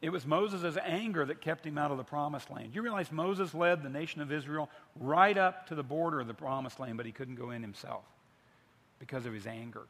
It 0.01 0.11
was 0.11 0.25
Moses' 0.25 0.77
anger 0.83 1.25
that 1.25 1.39
kept 1.39 1.65
him 1.65 1.77
out 1.77 1.91
of 1.91 1.97
the 1.97 2.03
promised 2.03 2.51
land. 2.51 2.75
You 2.75 2.81
realize 2.81 3.09
Moses 3.09 3.53
led 3.53 3.81
the 3.81 3.89
nation 3.89 4.21
of 4.21 4.33
Israel 4.33 4.69
right 4.99 5.37
up 5.37 5.67
to 5.67 5.75
the 5.75 5.83
border 5.83 6.19
of 6.19 6.27
the 6.27 6.33
promised 6.33 6.81
land, 6.81 6.97
but 6.97 7.05
he 7.05 7.13
couldn't 7.13 7.35
go 7.35 7.51
in 7.51 7.61
himself 7.61 8.03
because 8.99 9.25
of 9.25 9.33
his 9.33 9.47
anger. 9.47 9.83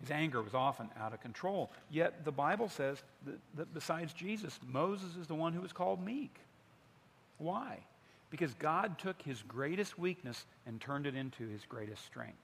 His 0.00 0.10
anger 0.10 0.42
was 0.42 0.54
often 0.54 0.90
out 1.00 1.14
of 1.14 1.20
control. 1.20 1.70
Yet 1.90 2.24
the 2.24 2.32
Bible 2.32 2.68
says 2.68 3.02
that, 3.24 3.38
that 3.56 3.74
besides 3.74 4.12
Jesus, 4.12 4.58
Moses 4.66 5.16
is 5.16 5.26
the 5.26 5.34
one 5.34 5.52
who 5.52 5.60
was 5.60 5.72
called 5.72 6.04
meek. 6.04 6.38
Why? 7.38 7.78
Because 8.30 8.52
God 8.54 8.98
took 8.98 9.20
his 9.22 9.42
greatest 9.42 9.98
weakness 9.98 10.44
and 10.66 10.80
turned 10.80 11.06
it 11.06 11.14
into 11.14 11.48
his 11.48 11.62
greatest 11.68 12.04
strength. 12.04 12.36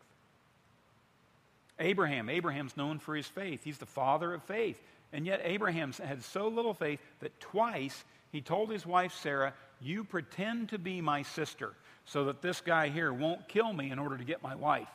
Abraham, 1.79 2.29
Abraham's 2.29 2.77
known 2.77 2.99
for 2.99 3.17
his 3.17 3.27
faith. 3.27 3.65
He's 3.65 3.79
the 3.79 3.87
father 3.87 4.33
of 4.33 4.43
faith. 4.45 4.81
And 5.13 5.27
yet, 5.27 5.41
Abraham 5.45 5.93
had 5.93 6.23
so 6.23 6.49
little 6.49 6.75
faith 6.75 7.01
that 7.21 7.39
twice 7.41 8.05
he 8.31 8.41
told 8.41 8.71
his 8.71 8.87
wife 8.87 9.13
Sarah, 9.13 9.53
You 9.81 10.05
pretend 10.05 10.71
to 10.71 10.79
be 10.79 11.01
my 11.01 11.23
sister 11.23 11.75
so 12.05 12.25
that 12.25 12.41
this 12.41 12.61
guy 12.61 12.89
here 12.89 13.13
won't 13.13 13.49
kill 13.49 13.73
me 13.73 13.91
in 13.91 13.99
order 13.99 14.17
to 14.17 14.25
get 14.25 14.43
my 14.43 14.55
wife. 14.55 14.89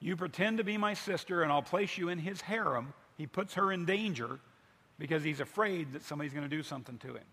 You 0.00 0.16
pretend 0.16 0.58
to 0.58 0.64
be 0.64 0.76
my 0.76 0.94
sister, 0.94 1.42
and 1.42 1.50
I'll 1.50 1.62
place 1.62 1.96
you 1.96 2.08
in 2.08 2.18
his 2.18 2.40
harem. 2.40 2.92
He 3.16 3.26
puts 3.26 3.54
her 3.54 3.72
in 3.72 3.84
danger 3.84 4.38
because 4.98 5.22
he's 5.22 5.40
afraid 5.40 5.92
that 5.92 6.04
somebody's 6.04 6.32
going 6.32 6.48
to 6.48 6.56
do 6.56 6.62
something 6.62 6.98
to 6.98 7.08
him. 7.08 7.24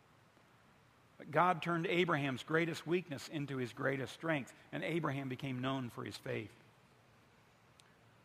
But 1.18 1.32
God 1.32 1.62
turned 1.62 1.88
Abraham's 1.88 2.44
greatest 2.44 2.88
weakness 2.88 3.30
into 3.32 3.58
his 3.58 3.74
greatest 3.74 4.14
strength, 4.14 4.54
and 4.72 4.84
Abraham 4.84 5.30
became 5.30 5.62
known 5.62 5.90
for 5.90 6.04
his 6.04 6.18
faith. 6.18 6.52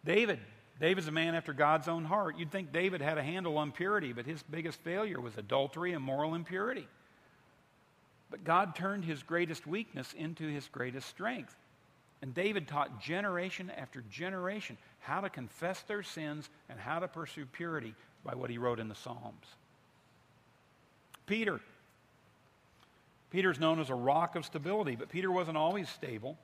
David. 0.04 0.40
David's 0.80 1.08
a 1.08 1.12
man 1.12 1.34
after 1.34 1.52
God's 1.52 1.88
own 1.88 2.04
heart. 2.04 2.38
You'd 2.38 2.52
think 2.52 2.72
David 2.72 3.02
had 3.02 3.18
a 3.18 3.22
handle 3.22 3.58
on 3.58 3.72
purity, 3.72 4.12
but 4.12 4.26
his 4.26 4.44
biggest 4.44 4.78
failure 4.82 5.20
was 5.20 5.36
adultery 5.36 5.92
and 5.92 6.02
moral 6.02 6.36
impurity. 6.36 6.86
But 8.30 8.44
God 8.44 8.76
turned 8.76 9.04
his 9.04 9.24
greatest 9.24 9.66
weakness 9.66 10.12
into 10.16 10.46
his 10.46 10.68
greatest 10.68 11.08
strength. 11.08 11.56
And 12.20 12.34
David 12.34 12.66
taught 12.66 13.00
generation 13.00 13.70
after 13.70 14.02
generation 14.10 14.76
how 15.00 15.20
to 15.20 15.30
confess 15.30 15.80
their 15.82 16.02
sins 16.02 16.48
and 16.68 16.78
how 16.78 16.98
to 16.98 17.08
pursue 17.08 17.46
purity 17.46 17.94
by 18.24 18.34
what 18.34 18.50
he 18.50 18.58
wrote 18.58 18.80
in 18.80 18.88
the 18.88 18.94
Psalms. 18.94 19.46
Peter. 21.26 21.60
Peter's 23.30 23.60
known 23.60 23.78
as 23.78 23.90
a 23.90 23.94
rock 23.94 24.36
of 24.36 24.44
stability, 24.44 24.96
but 24.96 25.10
Peter 25.10 25.30
wasn't 25.30 25.56
always 25.56 25.88
stable. 25.88 26.36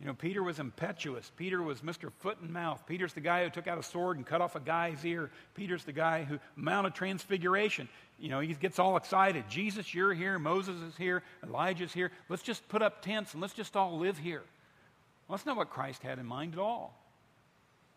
You 0.00 0.06
know, 0.06 0.14
Peter 0.14 0.42
was 0.42 0.58
impetuous. 0.58 1.30
Peter 1.36 1.62
was 1.62 1.80
Mr. 1.80 2.12
Foot 2.20 2.38
and 2.40 2.50
Mouth. 2.50 2.84
Peter's 2.86 3.14
the 3.14 3.20
guy 3.20 3.44
who 3.44 3.50
took 3.50 3.66
out 3.66 3.78
a 3.78 3.82
sword 3.82 4.16
and 4.18 4.26
cut 4.26 4.40
off 4.40 4.54
a 4.54 4.60
guy's 4.60 5.04
ear. 5.04 5.30
Peter's 5.54 5.84
the 5.84 5.92
guy 5.92 6.24
who, 6.24 6.38
Mount 6.56 6.86
of 6.86 6.92
Transfiguration, 6.92 7.88
you 8.18 8.28
know, 8.28 8.40
he 8.40 8.52
gets 8.54 8.78
all 8.78 8.96
excited. 8.96 9.44
Jesus, 9.48 9.94
you're 9.94 10.12
here. 10.12 10.38
Moses 10.38 10.76
is 10.82 10.96
here. 10.96 11.22
Elijah's 11.42 11.92
here. 11.92 12.10
Let's 12.28 12.42
just 12.42 12.68
put 12.68 12.82
up 12.82 13.02
tents 13.02 13.32
and 13.32 13.40
let's 13.40 13.54
just 13.54 13.76
all 13.76 13.98
live 13.98 14.18
here. 14.18 14.42
Well, 15.26 15.36
that's 15.36 15.46
not 15.46 15.56
what 15.56 15.70
Christ 15.70 16.02
had 16.02 16.18
in 16.18 16.26
mind 16.26 16.54
at 16.54 16.58
all. 16.58 16.98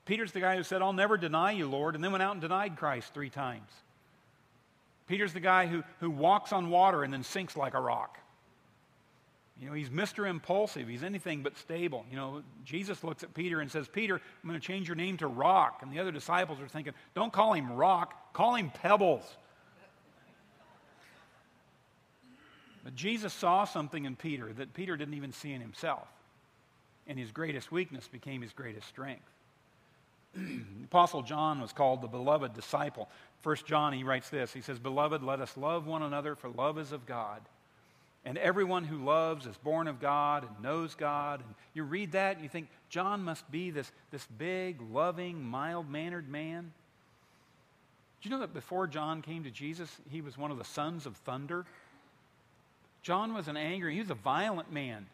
Peter's 0.06 0.32
the 0.32 0.40
guy 0.40 0.56
who 0.56 0.64
said, 0.64 0.82
I'll 0.82 0.94
never 0.94 1.18
deny 1.18 1.52
you, 1.52 1.68
Lord, 1.68 1.96
and 1.96 2.04
then 2.04 2.12
went 2.12 2.24
out 2.24 2.32
and 2.32 2.42
denied 2.42 2.78
Christ 2.78 3.14
three 3.14 3.30
times. 3.30 3.70
Peter's 5.08 5.34
the 5.34 5.42
guy 5.42 5.68
who, 5.68 5.84
who 6.00 6.10
walks 6.10 6.54
on 6.54 6.70
water 6.70 7.04
and 7.04 7.12
then 7.12 7.24
sinks 7.24 7.58
like 7.58 7.74
a 7.74 7.80
rock. 7.80 8.18
You 9.60 9.68
know, 9.68 9.74
he's 9.74 9.90
Mr. 9.90 10.30
Impulsive. 10.30 10.88
He's 10.88 11.04
anything 11.04 11.42
but 11.42 11.58
stable. 11.58 12.06
You 12.12 12.16
know, 12.16 12.44
Jesus 12.64 13.04
looks 13.04 13.24
at 13.24 13.34
Peter 13.34 13.60
and 13.60 13.72
says, 13.72 13.88
Peter, 13.88 14.16
I'm 14.16 14.50
going 14.50 14.60
to 14.60 14.66
change 14.66 14.88
your 14.88 14.96
name 14.96 15.18
to 15.18 15.28
Rock. 15.28 15.80
And 15.82 15.92
the 15.92 16.00
other 16.00 16.12
disciples 16.12 16.62
are 16.62 16.68
thinking, 16.68 16.94
don't 17.16 17.34
call 17.34 17.54
him 17.54 17.72
Rock, 17.72 18.34
call 18.34 18.56
him 18.56 18.70
Pebbles. 18.70 19.24
But 22.84 22.96
Jesus 22.96 23.34
saw 23.34 23.66
something 23.66 24.06
in 24.06 24.16
Peter 24.16 24.54
that 24.54 24.74
Peter 24.74 24.96
didn't 24.96 25.16
even 25.16 25.34
see 25.34 25.52
in 25.52 25.60
himself. 25.60 26.08
And 27.08 27.18
his 27.18 27.32
greatest 27.32 27.72
weakness 27.72 28.08
became 28.08 28.42
his 28.42 28.54
greatest 28.54 28.88
strength. 28.88 29.30
Apostle 30.86 31.22
John 31.22 31.62
was 31.62 31.72
called 31.72 32.02
the 32.02 32.08
beloved 32.08 32.54
disciple. 32.54 33.10
First 33.42 33.66
John, 33.66 33.94
he 33.94 34.04
writes 34.04 34.30
this. 34.30 34.54
He 34.54 34.62
says, 34.62 34.80
Beloved, 34.80 35.24
let 35.24 35.40
us 35.40 35.56
love 35.58 35.88
one 35.88 36.04
another, 36.04 36.36
for 36.36 36.50
love 36.50 36.78
is 36.78 36.92
of 36.92 37.06
God. 37.06 37.42
And 38.26 38.38
everyone 38.38 38.84
who 38.84 39.06
loves 39.06 39.46
is 39.46 39.56
born 39.58 39.88
of 39.88 40.02
God 40.02 40.44
and 40.44 40.62
knows 40.62 40.96
God. 40.96 41.40
And 41.40 41.56
you 41.74 41.84
read 41.84 42.12
that 42.12 42.36
and 42.36 42.44
you 42.44 42.50
think, 42.50 42.68
John 42.90 43.24
must 43.24 43.50
be 43.50 43.72
this, 43.72 43.90
this 44.12 44.26
big, 44.38 44.82
loving, 44.92 45.42
mild 45.42 45.90
mannered 45.90 46.28
man. 46.28 46.74
Do 48.22 48.30
you 48.30 48.36
know 48.36 48.42
that 48.42 48.54
before 48.54 48.88
John 48.88 49.22
came 49.22 49.44
to 49.46 49.52
Jesus, 49.52 49.90
he 50.10 50.22
was 50.22 50.38
one 50.38 50.52
of 50.52 50.58
the 50.58 50.66
sons 50.66 51.06
of 51.06 51.16
thunder? 51.18 51.66
John 53.02 53.34
was 53.34 53.48
an 53.48 53.56
angry, 53.56 53.94
he 53.94 54.02
was 54.02 54.10
a 54.10 54.16
violent 54.16 54.74
man. 54.74 55.06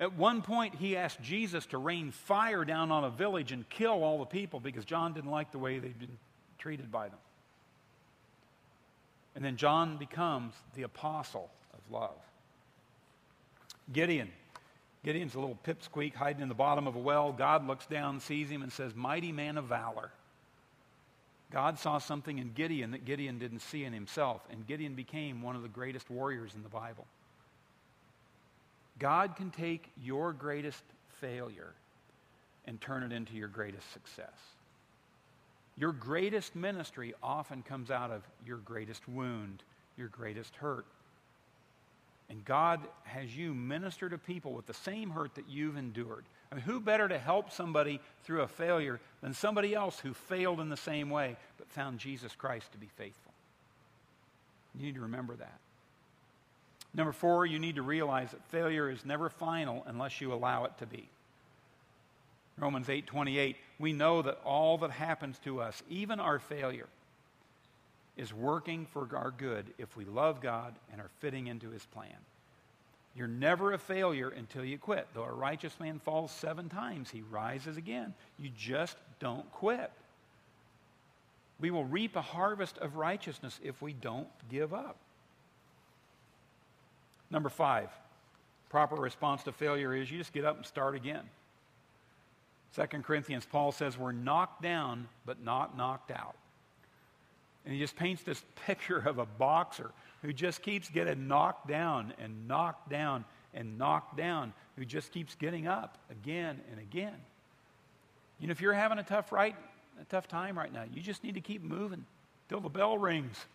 At 0.00 0.14
one 0.14 0.42
point, 0.42 0.76
he 0.76 0.96
asked 0.96 1.20
Jesus 1.20 1.66
to 1.66 1.78
rain 1.78 2.12
fire 2.12 2.64
down 2.64 2.92
on 2.92 3.04
a 3.04 3.10
village 3.10 3.50
and 3.50 3.68
kill 3.68 4.04
all 4.04 4.18
the 4.18 4.26
people 4.26 4.60
because 4.60 4.84
John 4.84 5.12
didn't 5.12 5.30
like 5.30 5.50
the 5.50 5.58
way 5.58 5.78
they'd 5.78 5.98
been 5.98 6.18
treated 6.58 6.92
by 6.92 7.08
them. 7.08 7.18
And 9.34 9.44
then 9.44 9.56
John 9.56 9.96
becomes 9.96 10.54
the 10.74 10.82
apostle 10.82 11.50
of 11.74 11.92
love. 11.92 12.16
Gideon. 13.92 14.30
Gideon's 15.04 15.34
a 15.34 15.40
little 15.40 15.58
pipsqueak 15.64 16.14
hiding 16.14 16.42
in 16.42 16.48
the 16.48 16.54
bottom 16.54 16.86
of 16.86 16.96
a 16.96 16.98
well. 16.98 17.32
God 17.32 17.66
looks 17.66 17.86
down, 17.86 18.20
sees 18.20 18.50
him, 18.50 18.62
and 18.62 18.72
says, 18.72 18.94
Mighty 18.94 19.32
man 19.32 19.56
of 19.56 19.64
valor. 19.64 20.10
God 21.50 21.78
saw 21.78 21.98
something 21.98 22.38
in 22.38 22.52
Gideon 22.52 22.90
that 22.90 23.04
Gideon 23.04 23.38
didn't 23.38 23.60
see 23.60 23.84
in 23.84 23.92
himself, 23.92 24.42
and 24.50 24.66
Gideon 24.66 24.94
became 24.94 25.40
one 25.40 25.56
of 25.56 25.62
the 25.62 25.68
greatest 25.68 26.10
warriors 26.10 26.54
in 26.54 26.62
the 26.62 26.68
Bible. 26.68 27.06
God 28.98 29.36
can 29.36 29.50
take 29.50 29.90
your 30.02 30.32
greatest 30.32 30.82
failure 31.20 31.72
and 32.66 32.80
turn 32.80 33.02
it 33.02 33.12
into 33.12 33.34
your 33.34 33.48
greatest 33.48 33.90
success. 33.92 34.38
Your 35.76 35.92
greatest 35.92 36.56
ministry 36.56 37.14
often 37.22 37.62
comes 37.62 37.90
out 37.90 38.10
of 38.10 38.22
your 38.44 38.58
greatest 38.58 39.08
wound, 39.08 39.62
your 39.96 40.08
greatest 40.08 40.54
hurt, 40.56 40.86
and 42.30 42.44
God 42.44 42.80
has 43.04 43.34
you 43.34 43.54
minister 43.54 44.08
to 44.08 44.18
people 44.18 44.52
with 44.52 44.66
the 44.66 44.74
same 44.74 45.10
hurt 45.10 45.34
that 45.36 45.48
you've 45.48 45.76
endured. 45.76 46.24
I 46.52 46.56
mean, 46.56 46.64
who 46.64 46.80
better 46.80 47.08
to 47.08 47.18
help 47.18 47.50
somebody 47.50 48.00
through 48.24 48.42
a 48.42 48.48
failure 48.48 49.00
than 49.22 49.32
somebody 49.32 49.74
else 49.74 49.98
who 49.98 50.12
failed 50.12 50.60
in 50.60 50.68
the 50.68 50.76
same 50.76 51.10
way 51.10 51.36
but 51.56 51.70
found 51.70 51.98
Jesus 51.98 52.34
Christ 52.34 52.70
to 52.72 52.78
be 52.78 52.88
faithful? 52.96 53.32
You 54.74 54.84
need 54.84 54.94
to 54.96 55.02
remember 55.02 55.36
that. 55.36 55.58
Number 56.94 57.12
four, 57.12 57.46
you 57.46 57.58
need 57.58 57.76
to 57.76 57.82
realize 57.82 58.30
that 58.30 58.44
failure 58.46 58.90
is 58.90 59.04
never 59.04 59.28
final 59.28 59.84
unless 59.86 60.20
you 60.20 60.32
allow 60.32 60.64
it 60.64 60.76
to 60.78 60.86
be. 60.86 61.08
Romans 62.56 62.88
8:28, 62.88 63.56
we 63.78 63.92
know 63.92 64.22
that 64.22 64.40
all 64.44 64.78
that 64.78 64.90
happens 64.90 65.38
to 65.40 65.60
us, 65.60 65.82
even 65.88 66.18
our 66.18 66.38
failure, 66.38 66.88
is 68.16 68.34
working 68.34 68.84
for 68.86 69.08
our 69.16 69.30
good 69.30 69.72
if 69.78 69.96
we 69.96 70.04
love 70.04 70.40
God 70.40 70.74
and 70.90 71.00
are 71.00 71.10
fitting 71.20 71.46
into 71.46 71.70
his 71.70 71.86
plan. 71.86 72.16
You're 73.14 73.28
never 73.28 73.72
a 73.72 73.78
failure 73.78 74.28
until 74.28 74.64
you 74.64 74.78
quit. 74.78 75.06
Though 75.14 75.24
a 75.24 75.32
righteous 75.32 75.78
man 75.80 75.98
falls 75.98 76.30
seven 76.32 76.68
times, 76.68 77.10
he 77.10 77.22
rises 77.22 77.76
again. 77.76 78.14
You 78.38 78.50
just 78.56 78.96
don't 79.18 79.50
quit. 79.52 79.90
We 81.60 81.70
will 81.70 81.84
reap 81.84 82.16
a 82.16 82.22
harvest 82.22 82.78
of 82.78 82.96
righteousness 82.96 83.58
if 83.62 83.80
we 83.82 83.92
don't 83.92 84.28
give 84.48 84.72
up. 84.72 84.96
Number 87.30 87.48
five, 87.48 87.90
proper 88.68 88.96
response 88.96 89.42
to 89.44 89.52
failure 89.52 89.94
is 89.94 90.10
you 90.10 90.18
just 90.18 90.32
get 90.32 90.44
up 90.44 90.56
and 90.56 90.66
start 90.66 90.94
again. 90.94 91.24
2 92.76 92.82
Corinthians, 93.02 93.46
Paul 93.50 93.72
says, 93.72 93.98
We're 93.98 94.12
knocked 94.12 94.62
down, 94.62 95.08
but 95.24 95.42
not 95.42 95.76
knocked 95.76 96.10
out. 96.10 96.36
And 97.64 97.74
he 97.74 97.80
just 97.80 97.96
paints 97.96 98.22
this 98.22 98.42
picture 98.66 98.98
of 98.98 99.18
a 99.18 99.26
boxer 99.26 99.90
who 100.22 100.32
just 100.32 100.62
keeps 100.62 100.88
getting 100.88 101.28
knocked 101.28 101.68
down 101.68 102.12
and 102.18 102.48
knocked 102.48 102.88
down 102.88 103.24
and 103.54 103.78
knocked 103.78 104.16
down, 104.16 104.52
who 104.76 104.84
just 104.84 105.12
keeps 105.12 105.34
getting 105.34 105.66
up 105.66 105.98
again 106.10 106.60
and 106.70 106.80
again. 106.80 107.14
You 108.38 108.46
know, 108.46 108.52
if 108.52 108.60
you're 108.60 108.74
having 108.74 108.98
a 108.98 109.02
tough 109.02 109.32
right, 109.32 109.56
a 110.00 110.04
tough 110.04 110.28
time 110.28 110.56
right 110.56 110.72
now, 110.72 110.84
you 110.92 111.02
just 111.02 111.24
need 111.24 111.34
to 111.34 111.40
keep 111.40 111.62
moving 111.62 112.04
till 112.48 112.60
the 112.60 112.68
bell 112.68 112.98
rings. 112.98 113.46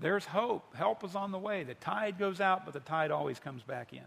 There's 0.00 0.24
hope. 0.24 0.74
Help 0.74 1.04
is 1.04 1.14
on 1.14 1.30
the 1.30 1.38
way. 1.38 1.62
The 1.62 1.74
tide 1.74 2.18
goes 2.18 2.40
out, 2.40 2.64
but 2.64 2.74
the 2.74 2.80
tide 2.80 3.10
always 3.10 3.38
comes 3.38 3.62
back 3.62 3.92
in. 3.92 4.04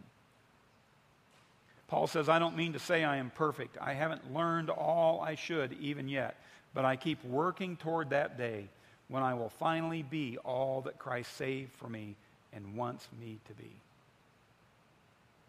Paul 1.88 2.08
says, 2.08 2.27
I 2.29 2.39
don't 2.39 2.58
mean 2.58 2.73
to 2.73 2.79
say 2.79 3.03
I 3.03 3.17
am 3.17 3.32
perfect. 3.36 3.77
I 3.79 3.93
haven't 3.93 4.34
learned 4.34 4.71
all 4.71 5.21
I 5.21 5.36
should 5.36 5.73
even 5.73 6.08
yet. 6.08 6.36
But 6.73 6.86
I 6.86 6.95
keep 6.95 7.23
working 7.23 7.75
toward 7.77 8.10
that 8.10 8.38
day 8.38 8.67
when 9.10 9.21
I 9.21 9.36
will 9.36 9.49
finally 9.49 10.01
be 10.01 10.39
all 10.39 10.82
that 10.82 10.97
Christ 10.97 11.38
saved 11.38 11.71
for 11.73 11.88
me 11.88 12.15
and 12.51 12.75
wants 12.75 13.08
me 13.21 13.38
to 13.47 13.53
be. 13.53 13.69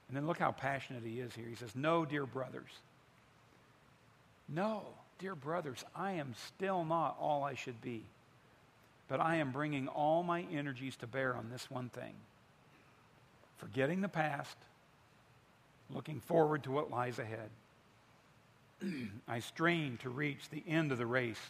And 0.08 0.16
then 0.16 0.26
look 0.26 0.38
how 0.38 0.52
passionate 0.52 1.02
he 1.02 1.20
is 1.20 1.34
here. 1.34 1.46
He 1.48 1.54
says, 1.54 1.74
No, 1.74 2.04
dear 2.04 2.26
brothers. 2.26 2.70
No, 4.48 4.82
dear 5.18 5.34
brothers, 5.34 5.82
I 5.96 6.12
am 6.12 6.34
still 6.48 6.84
not 6.84 7.16
all 7.18 7.42
I 7.42 7.54
should 7.54 7.80
be. 7.80 8.04
But 9.08 9.20
I 9.20 9.36
am 9.36 9.52
bringing 9.52 9.88
all 9.88 10.22
my 10.22 10.44
energies 10.52 10.96
to 10.96 11.06
bear 11.06 11.36
on 11.36 11.50
this 11.50 11.70
one 11.70 11.88
thing 11.88 12.14
forgetting 13.56 14.02
the 14.02 14.08
past, 14.08 14.58
looking 15.88 16.20
forward 16.20 16.64
to 16.64 16.70
what 16.70 16.90
lies 16.90 17.18
ahead. 17.18 17.48
I 19.28 19.40
strain 19.40 19.96
to 20.02 20.10
reach 20.10 20.50
the 20.50 20.62
end 20.68 20.92
of 20.92 20.98
the 20.98 21.06
race 21.06 21.40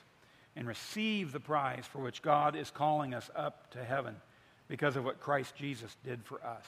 and 0.54 0.68
receive 0.68 1.32
the 1.32 1.40
prize 1.40 1.84
for 1.90 1.98
which 1.98 2.22
God 2.22 2.54
is 2.54 2.70
calling 2.70 3.14
us 3.14 3.30
up 3.34 3.70
to 3.72 3.82
heaven 3.82 4.14
because 4.68 4.96
of 4.96 5.04
what 5.04 5.18
Christ 5.18 5.56
Jesus 5.56 5.96
did 6.04 6.22
for 6.24 6.36
us. 6.44 6.64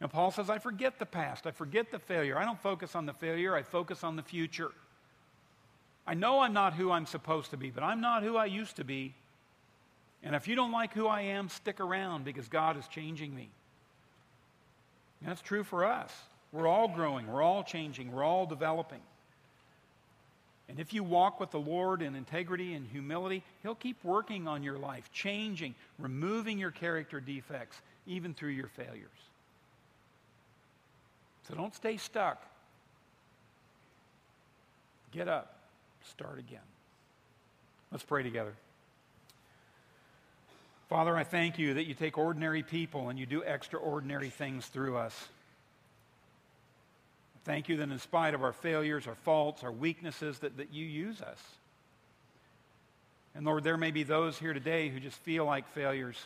Now, 0.00 0.06
Paul 0.06 0.30
says, 0.30 0.50
I 0.50 0.58
forget 0.58 0.98
the 0.98 1.06
past. 1.06 1.46
I 1.46 1.50
forget 1.50 1.90
the 1.90 1.98
failure. 1.98 2.38
I 2.38 2.44
don't 2.44 2.60
focus 2.60 2.94
on 2.94 3.06
the 3.06 3.12
failure, 3.12 3.54
I 3.54 3.62
focus 3.62 4.04
on 4.04 4.16
the 4.16 4.22
future. 4.22 4.70
I 6.06 6.14
know 6.14 6.40
I'm 6.40 6.54
not 6.54 6.74
who 6.74 6.90
I'm 6.90 7.06
supposed 7.06 7.50
to 7.50 7.56
be, 7.56 7.70
but 7.70 7.82
I'm 7.82 8.00
not 8.00 8.22
who 8.22 8.36
I 8.36 8.46
used 8.46 8.76
to 8.76 8.84
be. 8.84 9.14
And 10.22 10.34
if 10.34 10.48
you 10.48 10.56
don't 10.56 10.72
like 10.72 10.94
who 10.94 11.06
I 11.06 11.22
am, 11.22 11.48
stick 11.48 11.80
around 11.80 12.24
because 12.24 12.48
God 12.48 12.76
is 12.76 12.86
changing 12.88 13.34
me. 13.34 13.48
And 15.20 15.30
that's 15.30 15.40
true 15.40 15.64
for 15.64 15.84
us. 15.84 16.12
We're 16.52 16.66
all 16.66 16.88
growing, 16.88 17.26
we're 17.26 17.42
all 17.42 17.62
changing, 17.62 18.12
we're 18.12 18.24
all 18.24 18.46
developing. 18.46 19.00
And 20.68 20.78
if 20.78 20.92
you 20.92 21.02
walk 21.02 21.40
with 21.40 21.50
the 21.50 21.60
Lord 21.60 22.02
in 22.02 22.14
integrity 22.14 22.74
and 22.74 22.86
humility, 22.86 23.42
He'll 23.62 23.74
keep 23.74 24.02
working 24.04 24.46
on 24.46 24.62
your 24.62 24.78
life, 24.78 25.10
changing, 25.12 25.74
removing 25.98 26.58
your 26.58 26.70
character 26.70 27.20
defects, 27.20 27.80
even 28.06 28.34
through 28.34 28.50
your 28.50 28.68
failures. 28.68 29.08
So 31.48 31.54
don't 31.54 31.74
stay 31.74 31.96
stuck. 31.96 32.42
Get 35.10 35.28
up, 35.28 35.56
start 36.04 36.38
again. 36.38 36.60
Let's 37.90 38.04
pray 38.04 38.22
together. 38.22 38.54
Father, 40.88 41.14
I 41.14 41.24
thank 41.24 41.58
you 41.58 41.74
that 41.74 41.84
you 41.84 41.92
take 41.94 42.16
ordinary 42.16 42.62
people 42.62 43.10
and 43.10 43.18
you 43.18 43.26
do 43.26 43.42
extraordinary 43.42 44.30
things 44.30 44.66
through 44.66 44.96
us. 44.96 45.28
Thank 47.44 47.68
you 47.68 47.76
that 47.78 47.90
in 47.90 47.98
spite 47.98 48.34
of 48.34 48.42
our 48.42 48.52
failures, 48.52 49.06
our 49.06 49.14
faults, 49.14 49.62
our 49.62 49.72
weaknesses, 49.72 50.38
that, 50.40 50.56
that 50.56 50.72
you 50.72 50.86
use 50.86 51.20
us. 51.20 51.42
And 53.34 53.44
Lord, 53.44 53.64
there 53.64 53.76
may 53.76 53.90
be 53.90 54.02
those 54.02 54.38
here 54.38 54.54
today 54.54 54.88
who 54.88 54.98
just 54.98 55.16
feel 55.18 55.44
like 55.44 55.68
failures, 55.68 56.16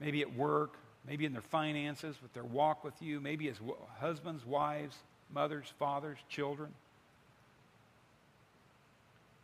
maybe 0.00 0.20
at 0.20 0.34
work, 0.34 0.74
maybe 1.06 1.24
in 1.24 1.32
their 1.32 1.40
finances, 1.40 2.16
with 2.20 2.32
their 2.34 2.44
walk 2.44 2.84
with 2.84 3.00
you, 3.00 3.20
maybe 3.20 3.48
as 3.48 3.56
husbands, 4.00 4.44
wives, 4.44 4.96
mothers, 5.32 5.72
fathers, 5.78 6.18
children. 6.28 6.72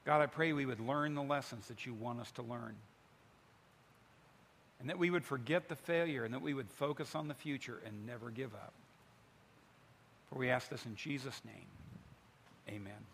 God, 0.05 0.21
I 0.21 0.27
pray 0.27 0.53
we 0.53 0.67
would 0.67 0.81
learn 0.81 1.15
the 1.15 1.23
lessons 1.23 1.69
that 1.69 1.87
you 1.87 1.95
want 1.95 2.21
us 2.21 2.31
to 2.33 2.43
learn. 2.43 2.75
And 4.81 4.89
that 4.89 4.99
we 4.99 5.11
would 5.11 5.25
forget 5.25 5.69
the 5.69 5.77
failure 5.77 6.25
and 6.25 6.35
that 6.35 6.43
we 6.43 6.55
would 6.55 6.71
focus 6.71 7.15
on 7.15 7.29
the 7.29 7.35
future 7.35 7.81
and 7.87 8.07
never 8.07 8.31
give 8.31 8.53
up. 8.55 8.73
For 10.29 10.39
we 10.39 10.51
ask 10.51 10.69
this 10.69 10.85
in 10.85 10.97
Jesus' 10.97 11.41
name. 11.45 11.67
Amen. 12.69 13.14